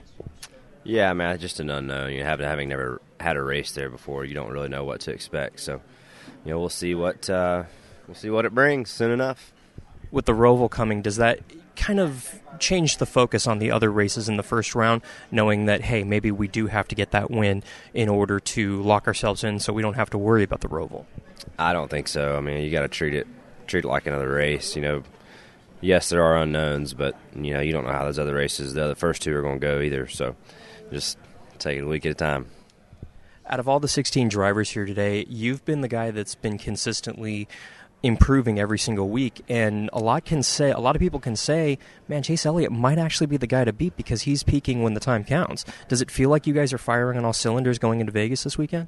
[0.85, 2.13] Yeah, man, just an unknown.
[2.13, 5.11] You having having never had a race there before, you don't really know what to
[5.11, 5.59] expect.
[5.59, 5.81] So,
[6.43, 7.63] you know, we'll see what uh,
[8.07, 9.53] we'll see what it brings soon enough.
[10.11, 11.39] With the Roval coming, does that
[11.75, 15.01] kind of change the focus on the other races in the first round,
[15.31, 17.63] knowing that hey, maybe we do have to get that win
[17.93, 21.05] in order to lock ourselves in, so we don't have to worry about the Roval?
[21.59, 22.37] I don't think so.
[22.37, 23.27] I mean, you got to treat it
[23.67, 24.75] treat it like another race.
[24.75, 25.03] You know,
[25.81, 28.83] yes, there are unknowns, but you know you don't know how those other races, the
[28.83, 30.07] other first two, are going to go either.
[30.07, 30.35] So
[30.91, 31.17] just
[31.59, 32.47] take it a week at a time.
[33.47, 37.47] Out of all the 16 drivers here today, you've been the guy that's been consistently
[38.01, 39.43] improving every single week.
[39.47, 41.77] And a lot can say a lot of people can say
[42.07, 44.99] man chase elliott might actually be the guy to beat because he's peaking when the
[44.99, 45.65] time counts.
[45.87, 48.57] Does it feel like you guys are firing on all cylinders going into vegas this
[48.57, 48.87] weekend?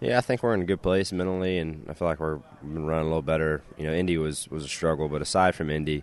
[0.00, 2.86] Yeah i think we're in a good place mentally and i feel like we're been
[2.86, 3.62] running a little better.
[3.76, 6.02] You know indy was was a struggle but aside from indy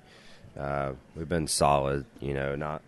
[0.58, 2.82] uh, we've been solid you know not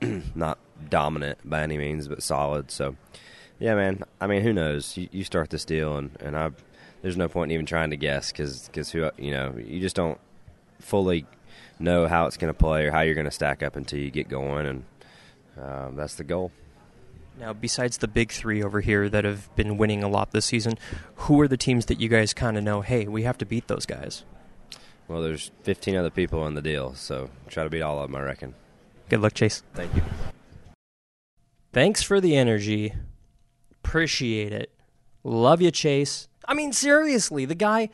[0.34, 2.70] not dominant by any means, but solid.
[2.70, 2.96] So,
[3.58, 4.02] yeah, man.
[4.20, 4.96] I mean, who knows?
[4.96, 6.50] You, you start this deal, and and I,
[7.02, 9.96] there's no point in even trying to guess because because who you know you just
[9.96, 10.18] don't
[10.80, 11.26] fully
[11.78, 14.10] know how it's going to play or how you're going to stack up until you
[14.10, 14.84] get going, and
[15.62, 16.52] um, that's the goal.
[17.38, 20.78] Now, besides the big three over here that have been winning a lot this season,
[21.16, 22.80] who are the teams that you guys kind of know?
[22.80, 24.24] Hey, we have to beat those guys.
[25.06, 28.16] Well, there's 15 other people in the deal, so try to beat all of them,
[28.16, 28.54] I reckon.
[29.08, 29.62] Good luck, Chase.
[29.74, 30.02] Thank you.
[31.72, 32.94] Thanks for the energy.
[33.86, 34.72] Appreciate it.
[35.22, 36.28] Love you, Chase.
[36.48, 37.90] I mean, seriously, the guy,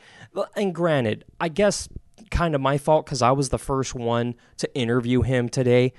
[0.55, 1.87] and granted, I guess
[2.31, 5.93] kind of my fault because I was the first one to interview him today.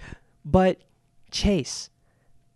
[0.45, 0.83] But
[1.31, 1.91] Chase,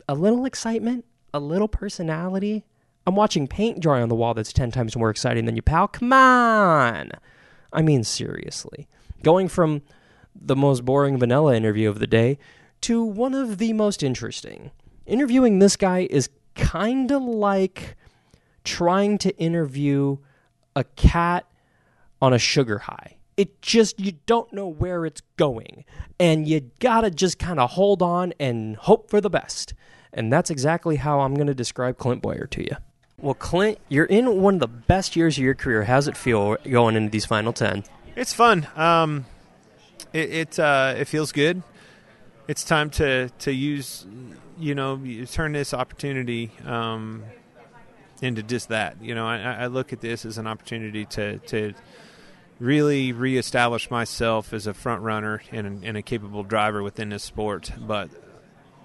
[0.08, 2.64] a little excitement, a little personality.
[3.06, 5.88] I'm watching paint dry on the wall that's 10 times more exciting than you, pal.
[5.88, 7.12] Come on.
[7.72, 8.88] I mean, seriously.
[9.22, 9.82] Going from
[10.34, 12.38] the most boring vanilla interview of the day
[12.82, 14.72] to one of the most interesting.
[15.06, 16.28] Interviewing this guy is
[16.58, 17.96] kind of like
[18.64, 20.18] trying to interview
[20.76, 21.46] a cat
[22.20, 23.16] on a sugar high.
[23.36, 25.84] It just, you don't know where it's going.
[26.18, 29.72] And you gotta just kind of hold on and hope for the best.
[30.12, 32.76] And that's exactly how I'm gonna describe Clint Bowyer to you.
[33.20, 35.84] Well, Clint, you're in one of the best years of your career.
[35.84, 37.84] How's it feel going into these final 10?
[38.14, 38.66] It's fun.
[38.76, 39.26] Um,
[40.12, 41.62] it it, uh, it feels good.
[42.46, 44.06] It's time to to use,
[44.58, 45.00] you know,
[45.30, 47.24] turn this opportunity um,
[48.20, 49.02] into just that.
[49.02, 51.74] You know, I, I look at this as an opportunity to to
[52.58, 57.70] really reestablish myself as a front runner and, and a capable driver within this sport.
[57.78, 58.10] But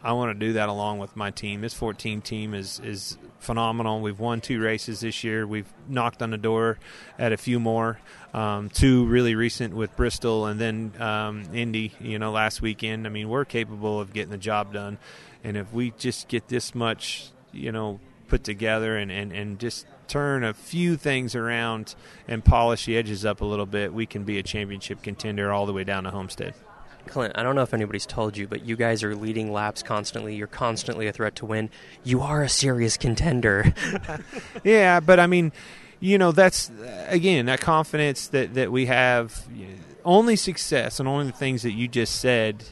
[0.03, 1.61] I want to do that along with my team.
[1.61, 4.01] This 14 team is is phenomenal.
[4.01, 5.47] We've won two races this year.
[5.47, 6.78] We've knocked on the door
[7.17, 7.99] at a few more.
[8.34, 11.93] Um, two really recent with Bristol and then um, Indy.
[12.01, 13.07] You know, last weekend.
[13.07, 14.97] I mean, we're capable of getting the job done,
[15.44, 19.86] and if we just get this much, you know, put together and, and, and just
[20.08, 21.96] turn a few things around
[22.28, 25.66] and polish the edges up a little bit, we can be a championship contender all
[25.66, 26.54] the way down to Homestead.
[27.08, 30.36] Clint, I don't know if anybody's told you, but you guys are leading laps constantly.
[30.36, 31.70] You're constantly a threat to win.
[32.04, 33.74] You are a serious contender.
[34.64, 35.52] yeah, but I mean,
[36.00, 36.72] you know, that's
[37.08, 39.46] again that confidence that that we have.
[40.06, 42.66] Only success and only the things that you just said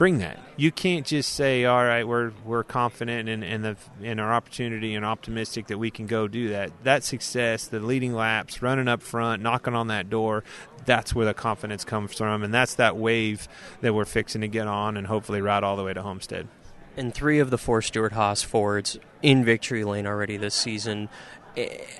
[0.00, 0.38] bring that.
[0.56, 4.94] You can't just say, "All right, we're we're confident in in the in our opportunity
[4.94, 9.02] and optimistic that we can go do that." That success, the leading laps, running up
[9.02, 10.42] front, knocking on that door,
[10.86, 13.46] that's where the confidence comes from, and that's that wave
[13.82, 16.48] that we're fixing to get on and hopefully ride all the way to Homestead.
[16.96, 21.10] And three of the four Stewart Haas Fords in victory lane already this season.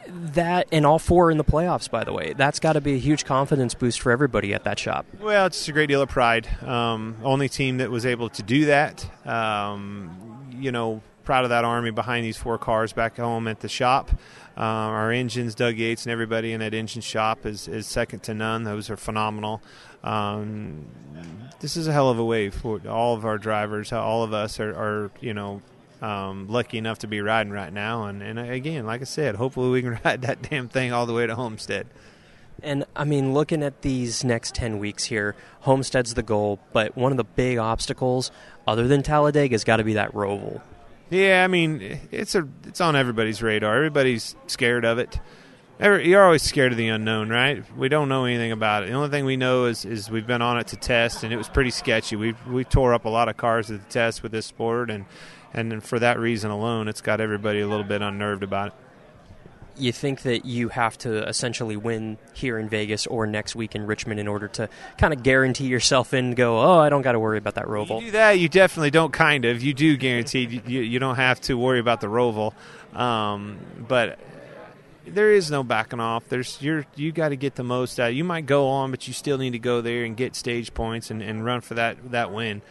[0.08, 2.32] That and all four in the playoffs, by the way.
[2.32, 5.06] That's got to be a huge confidence boost for everybody at that shop.
[5.20, 6.48] Well, it's a great deal of pride.
[6.62, 9.06] Um, only team that was able to do that.
[9.26, 13.68] Um, you know, proud of that army behind these four cars back home at the
[13.68, 14.10] shop.
[14.56, 18.34] Uh, our engines, Doug Yates, and everybody in that engine shop is, is second to
[18.34, 18.64] none.
[18.64, 19.62] Those are phenomenal.
[20.02, 20.86] Um,
[21.60, 23.92] this is a hell of a wave for all of our drivers.
[23.92, 25.62] All of us are, are you know,
[26.00, 28.04] um, lucky enough to be riding right now.
[28.04, 31.14] And, and again, like I said, hopefully we can ride that damn thing all the
[31.14, 31.86] way to Homestead.
[32.62, 37.12] And I mean, looking at these next 10 weeks here, Homestead's the goal, but one
[37.12, 38.30] of the big obstacles,
[38.66, 40.60] other than Talladega, has got to be that Roval.
[41.08, 43.74] Yeah, I mean, it's a it's on everybody's radar.
[43.74, 45.18] Everybody's scared of it.
[45.80, 47.64] You're always scared of the unknown, right?
[47.76, 48.90] We don't know anything about it.
[48.90, 51.38] The only thing we know is, is we've been on it to test, and it
[51.38, 52.16] was pretty sketchy.
[52.16, 55.06] We we tore up a lot of cars at the test with this sport, and
[55.52, 58.74] and for that reason alone, it's got everybody a little bit unnerved about it.
[59.76, 63.86] You think that you have to essentially win here in Vegas or next week in
[63.86, 67.12] Richmond in order to kind of guarantee yourself in and go, oh, I don't got
[67.12, 68.00] to worry about that Roval.
[68.00, 69.12] You do that, you definitely don't.
[69.12, 72.52] Kind of, you do guarantee you, you don't have to worry about the Roval,
[72.94, 74.18] um, but
[75.06, 76.28] there is no backing off.
[76.28, 78.14] There's you're you got to get the most out.
[78.14, 81.10] You might go on, but you still need to go there and get stage points
[81.10, 82.62] and, and run for that that win.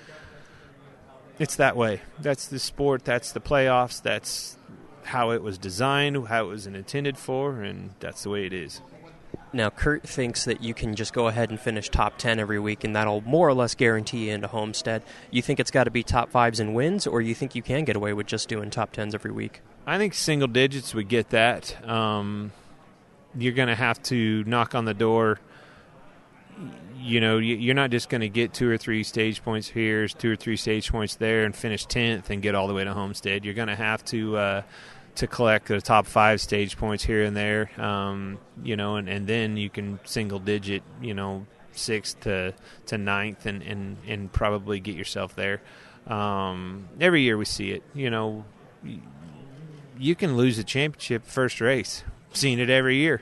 [1.40, 2.02] It's that way.
[2.20, 3.06] That's the sport.
[3.06, 4.02] That's the playoffs.
[4.02, 4.58] That's
[5.04, 8.82] how it was designed, how it was intended for, and that's the way it is.
[9.52, 12.84] Now, Kurt thinks that you can just go ahead and finish top 10 every week,
[12.84, 15.02] and that'll more or less guarantee you into Homestead.
[15.32, 17.84] You think it's got to be top fives and wins, or you think you can
[17.84, 19.62] get away with just doing top 10s every week?
[19.88, 21.84] I think single digits would get that.
[21.88, 22.52] Um,
[23.36, 25.40] you're going to have to knock on the door
[27.02, 30.32] you know, you're not just going to get two or three stage points here, two
[30.32, 33.46] or three stage points there, and finish tenth and get all the way to Homestead.
[33.46, 34.62] You're going to have to uh,
[35.16, 39.28] to collect the top five stage points here and there, um, you know, and, and
[39.28, 42.54] then you can single digit, you know, sixth to
[42.88, 45.62] to ninth, and and and probably get yourself there.
[46.08, 48.46] Um, every year we see it, you know.
[49.98, 52.04] You can lose a championship first race.
[52.32, 53.22] Seen it every year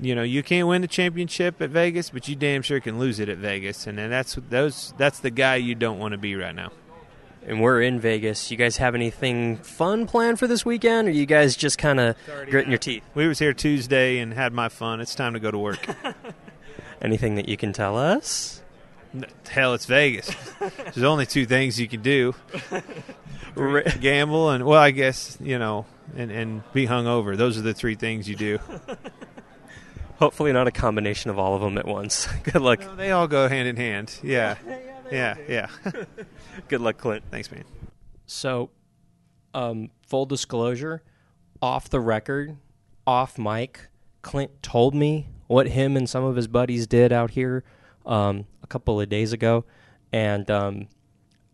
[0.00, 3.18] you know you can't win the championship at Vegas, but you damn sure can lose
[3.20, 6.54] it at Vegas, and that's those that's the guy you don't want to be right
[6.54, 6.70] now.
[7.46, 8.50] And we're in Vegas.
[8.50, 12.16] You guys have anything fun planned for this weekend, or you guys just kind of
[12.50, 13.02] gritting your teeth?
[13.14, 15.00] We was here Tuesday and had my fun.
[15.00, 15.86] It's time to go to work.
[17.02, 18.62] anything that you can tell us?
[19.48, 20.30] Hell, it's Vegas.
[20.58, 22.34] There's only two things you can do:
[24.00, 25.86] gamble and well, I guess you know,
[26.16, 27.36] and and be hungover.
[27.36, 28.58] Those are the three things you do.
[30.18, 32.26] Hopefully, not a combination of all of them at once.
[32.42, 32.80] Good luck.
[32.80, 34.18] No, they all go hand in hand.
[34.22, 34.56] Yeah.
[35.10, 35.68] yeah, yeah.
[36.68, 37.24] Good luck, Clint.
[37.30, 37.64] Thanks, man.
[38.26, 38.70] So,
[39.54, 41.02] um, full disclosure,
[41.62, 42.56] off the record,
[43.06, 43.88] off mic,
[44.22, 47.64] Clint told me what him and some of his buddies did out here
[48.04, 49.64] um, a couple of days ago.
[50.12, 50.88] And um,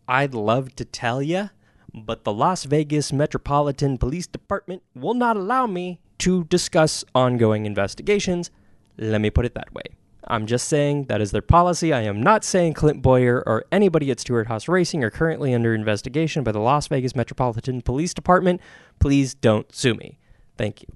[0.07, 1.49] I'd love to tell you,
[1.95, 8.51] but the Las Vegas Metropolitan Police Department will not allow me to discuss ongoing investigations.
[8.97, 9.83] Let me put it that way.
[10.27, 11.93] I'm just saying that is their policy.
[11.93, 15.73] I am not saying Clint Bowyer or anybody at Stewart Haas Racing are currently under
[15.73, 18.59] investigation by the Las Vegas Metropolitan Police Department.
[18.99, 20.17] Please don't sue me.
[20.57, 20.87] Thank you.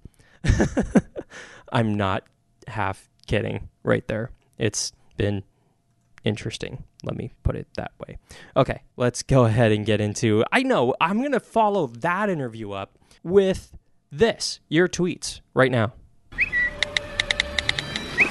[1.72, 2.24] I'm not
[2.68, 4.32] half kidding right there.
[4.58, 5.44] It's been
[6.24, 6.84] interesting.
[7.04, 8.18] Let me put it that way.
[8.56, 10.44] Okay, let's go ahead and get into.
[10.52, 13.76] I know I'm going to follow that interview up with
[14.12, 15.94] this, your tweets, right now.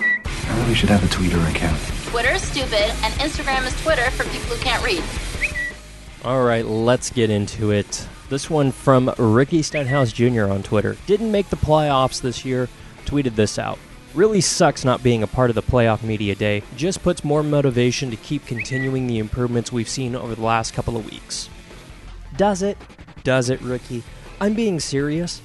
[0.01, 1.81] I really should have a Twitter account.
[2.07, 5.03] Twitter is stupid, and Instagram is Twitter for people who can't read.
[6.25, 8.09] All right, let's get into it.
[8.29, 10.45] This one from Ricky Stenhouse Jr.
[10.45, 10.97] on Twitter.
[11.07, 12.69] Didn't make the playoffs this year.
[13.07, 13.79] Tweeted this out.
[14.15, 16.63] Really sucks not being a part of the playoff media day.
[16.77, 20.97] Just puts more motivation to keep continuing the improvements we've seen over the last couple
[20.97, 21.51] of weeks.
[22.37, 22.79] Does it?
[23.23, 24.03] Does it, rookie?
[24.41, 25.43] I'm being serious.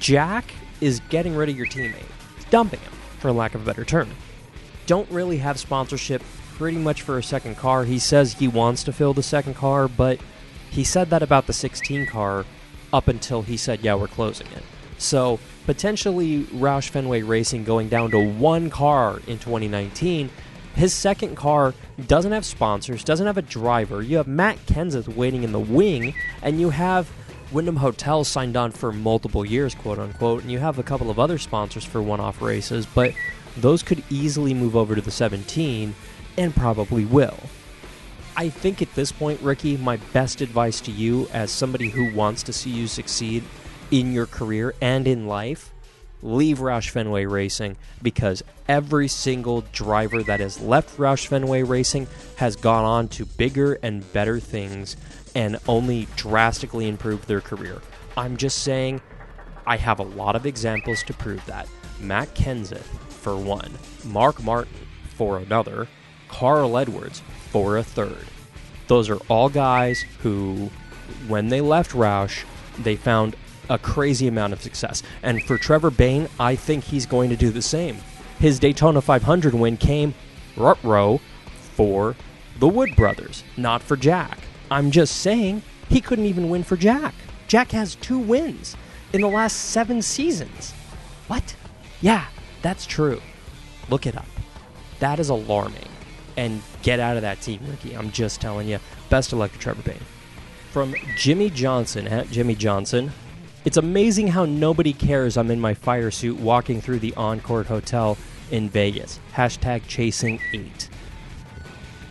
[0.00, 2.02] Jack is getting rid of your teammate,
[2.50, 4.10] dumping him, for lack of a better term.
[4.86, 6.22] Don't really have sponsorship
[6.54, 7.84] pretty much for a second car.
[7.84, 10.18] He says he wants to fill the second car, but
[10.70, 12.44] he said that about the 16 car
[12.92, 14.64] up until he said, yeah, we're closing it.
[14.98, 20.30] So potentially Roush Fenway Racing going down to one car in 2019.
[20.74, 21.74] His second car
[22.06, 24.02] doesn't have sponsors, doesn't have a driver.
[24.02, 27.10] You have Matt Kenseth waiting in the wing, and you have
[27.52, 31.18] Wyndham Hotels signed on for multiple years, quote unquote, and you have a couple of
[31.18, 33.12] other sponsors for one off races, but
[33.56, 35.94] those could easily move over to the 17
[36.38, 37.38] and probably will.
[38.34, 42.42] I think at this point, Ricky, my best advice to you as somebody who wants
[42.44, 43.44] to see you succeed
[43.92, 45.72] in your career and in life,
[46.22, 52.56] leave Roush Fenway Racing because every single driver that has left Roush Fenway Racing has
[52.56, 54.96] gone on to bigger and better things
[55.34, 57.80] and only drastically improved their career.
[58.16, 59.00] I'm just saying,
[59.66, 61.68] I have a lot of examples to prove that.
[62.00, 63.72] Matt Kenseth, for one,
[64.04, 64.74] Mark Martin,
[65.14, 65.86] for another,
[66.28, 68.26] Carl Edwards, for a third.
[68.88, 70.70] Those are all guys who,
[71.28, 72.44] when they left Roush,
[72.78, 73.36] they found
[73.68, 75.02] a crazy amount of success.
[75.22, 77.96] And for Trevor Bayne, I think he's going to do the same.
[78.38, 80.14] His Daytona 500 win came
[80.56, 81.20] row
[81.74, 82.16] for
[82.58, 84.38] the Wood brothers, not for Jack.
[84.70, 87.14] I'm just saying he couldn't even win for Jack.
[87.46, 88.76] Jack has two wins
[89.12, 90.72] in the last seven seasons.
[91.28, 91.54] What?
[92.00, 92.26] Yeah,
[92.62, 93.20] that's true.
[93.88, 94.26] Look it up.
[95.00, 95.88] That is alarming.
[96.36, 97.94] And get out of that team, Ricky.
[97.94, 98.78] I'm just telling you.
[99.10, 100.00] Best of luck to Trevor Bayne.
[100.70, 103.12] From Jimmie Johnson at Jimmie Johnson.
[103.64, 108.18] It's amazing how nobody cares I'm in my fire suit walking through the Encore Hotel
[108.50, 109.20] in Vegas.
[109.34, 110.88] Hashtag chasing eight.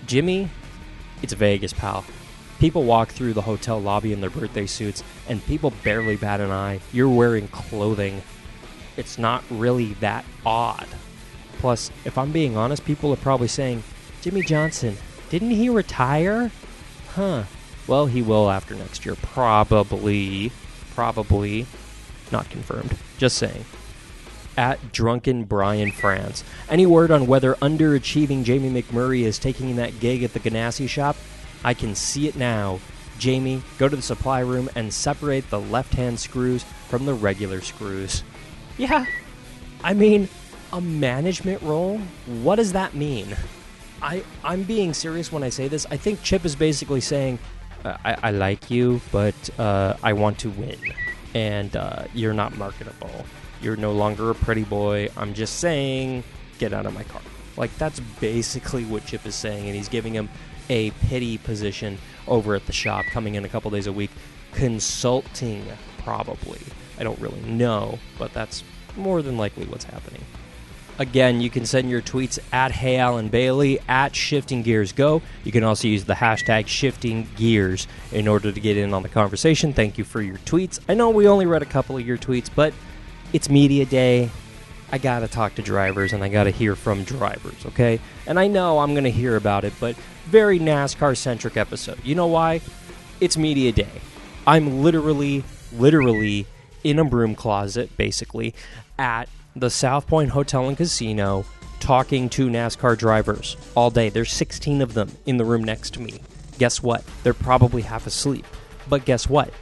[0.08, 0.50] Jimmie,
[1.22, 2.06] it's Vegas, pal.
[2.60, 6.52] People walk through the hotel lobby in their birthday suits, and people barely bat an
[6.52, 6.80] eye.
[6.94, 8.22] You're wearing clothing.
[8.96, 10.88] It's not really that odd.
[11.58, 13.84] Plus, if I'm being honest, people are probably saying,
[14.22, 14.96] Jimmie Johnson,
[15.30, 16.50] didn't he retire?
[17.14, 17.44] Huh.
[17.88, 19.16] Well, he will after next year.
[19.16, 20.52] Probably.
[20.96, 21.66] Probably.
[22.32, 22.98] Not confirmed.
[23.18, 23.66] Just saying.
[24.58, 26.44] At Drunken Brian France.
[26.70, 31.16] Any word on whether underachieving Jamie McMurray is taking that gig at the Ganassi shop?
[31.64, 32.80] I can see it now.
[33.18, 37.62] Jamie, go to the supply room and separate the left hand screws from the regular
[37.62, 38.24] screws.
[38.78, 39.06] Yeah.
[39.84, 40.28] I mean,
[40.74, 42.00] a management role?
[42.26, 43.36] What does that mean?
[44.02, 45.86] I, I'm being serious when I say this.
[45.92, 47.40] I think Chip is basically saying,
[47.84, 50.78] I, I like you, but uh, I want to win.
[51.34, 53.26] And uh, you're not marketable.
[53.62, 55.10] You're no longer a pretty boy.
[55.16, 56.24] I'm just saying,
[56.60, 57.22] get out of my car.
[57.58, 59.66] Like, that's basically what Chip is saying.
[59.66, 60.30] And he's giving him
[60.70, 64.12] a pity position over at the shop, coming in a couple days a week,
[64.54, 65.66] consulting,
[66.00, 66.60] probably.
[67.00, 68.64] I don't really know, but that's
[68.96, 70.24] more than likely what's happening.
[71.02, 75.24] Again, you can send your tweets at Hey Alan Bailey, at Shifting Gears Go.
[75.44, 79.10] You can also use the hashtag Shifting Gears in order to get in on the
[79.10, 79.74] conversation.
[79.74, 80.80] Thank you for your tweets.
[80.88, 82.72] I know we only read a couple of your tweets, but
[83.34, 84.30] it's media day.
[84.92, 88.00] I gotta talk to drivers and I gotta hear from drivers, okay?
[88.28, 89.96] And I know I'm gonna hear about it, but
[90.28, 91.98] very NASCAR centric episode.
[92.04, 92.62] You know why?
[93.20, 94.02] It's media day.
[94.46, 96.46] I'm literally, literally
[96.84, 98.54] in a broom closet, basically,
[99.00, 101.46] at the South Point Hotel and Casino
[101.80, 104.10] talking to NASCAR drivers all day.
[104.10, 106.22] There's 16 of them in the room next to me.
[106.58, 107.04] Guess what?
[107.24, 108.46] They're probably half asleep.
[108.88, 109.54] But guess what?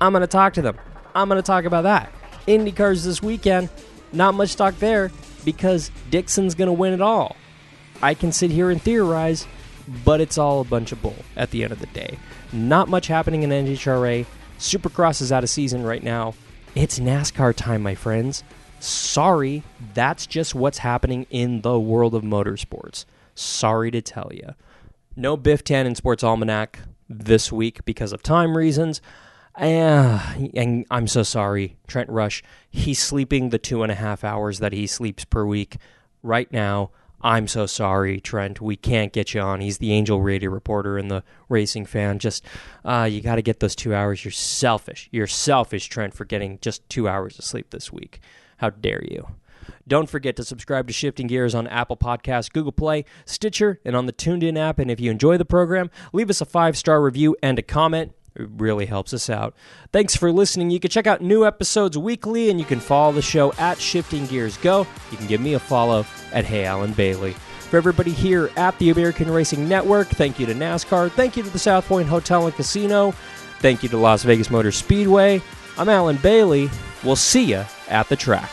[0.00, 0.76] I'm going to talk to them.
[1.14, 2.12] I'm going to talk about that.
[2.46, 3.68] IndyCars this weekend,
[4.12, 5.10] not much talk there
[5.44, 7.36] because Dixon's going to win it all.
[8.02, 9.46] I can sit here and theorize,
[10.04, 12.18] but it's all a bunch of bull at the end of the day.
[12.52, 14.26] Not much happening in NHRA.
[14.58, 16.34] Supercross is out of season right now.
[16.74, 18.44] It's NASCAR time, my friends.
[18.80, 19.62] Sorry,
[19.94, 23.04] that's just what's happening in the world of motorsports.
[23.34, 24.54] Sorry to tell you.
[25.16, 29.00] No Biff Tannen Sports Almanac this week because of time reasons.
[29.56, 32.44] Uh, and I'm so sorry, Trent Rush.
[32.70, 35.78] He's sleeping the two and a half hours that he sleeps per week
[36.22, 36.90] right now.
[37.20, 38.60] I'm so sorry, Trent.
[38.60, 39.60] We can't get you on.
[39.60, 42.20] He's the Angel Radio reporter and the racing fan.
[42.20, 42.44] Just,
[42.84, 44.24] uh, you got to get those two hours.
[44.24, 45.08] You're selfish.
[45.10, 48.20] You're selfish, Trent, for getting just two hours of sleep this week.
[48.58, 49.28] How dare you?
[49.86, 54.06] Don't forget to subscribe to Shifting Gears on Apple Podcasts, Google Play, Stitcher, and on
[54.06, 54.78] the TuneIn app.
[54.78, 58.12] And if you enjoy the program, leave us a five star review and a comment.
[58.34, 59.54] It really helps us out.
[59.92, 60.70] Thanks for listening.
[60.70, 64.26] You can check out new episodes weekly, and you can follow the show at Shifting
[64.26, 64.86] Gears Go.
[65.10, 67.32] You can give me a follow at Hey Alan Bailey.
[67.70, 71.10] For everybody here at the American Racing Network, thank you to NASCAR.
[71.10, 73.10] Thank you to the South Point Hotel and Casino.
[73.60, 75.42] Thank you to Las Vegas Motor Speedway.
[75.76, 76.70] I'm Alan Bailey.
[77.04, 78.50] We'll see you at the track.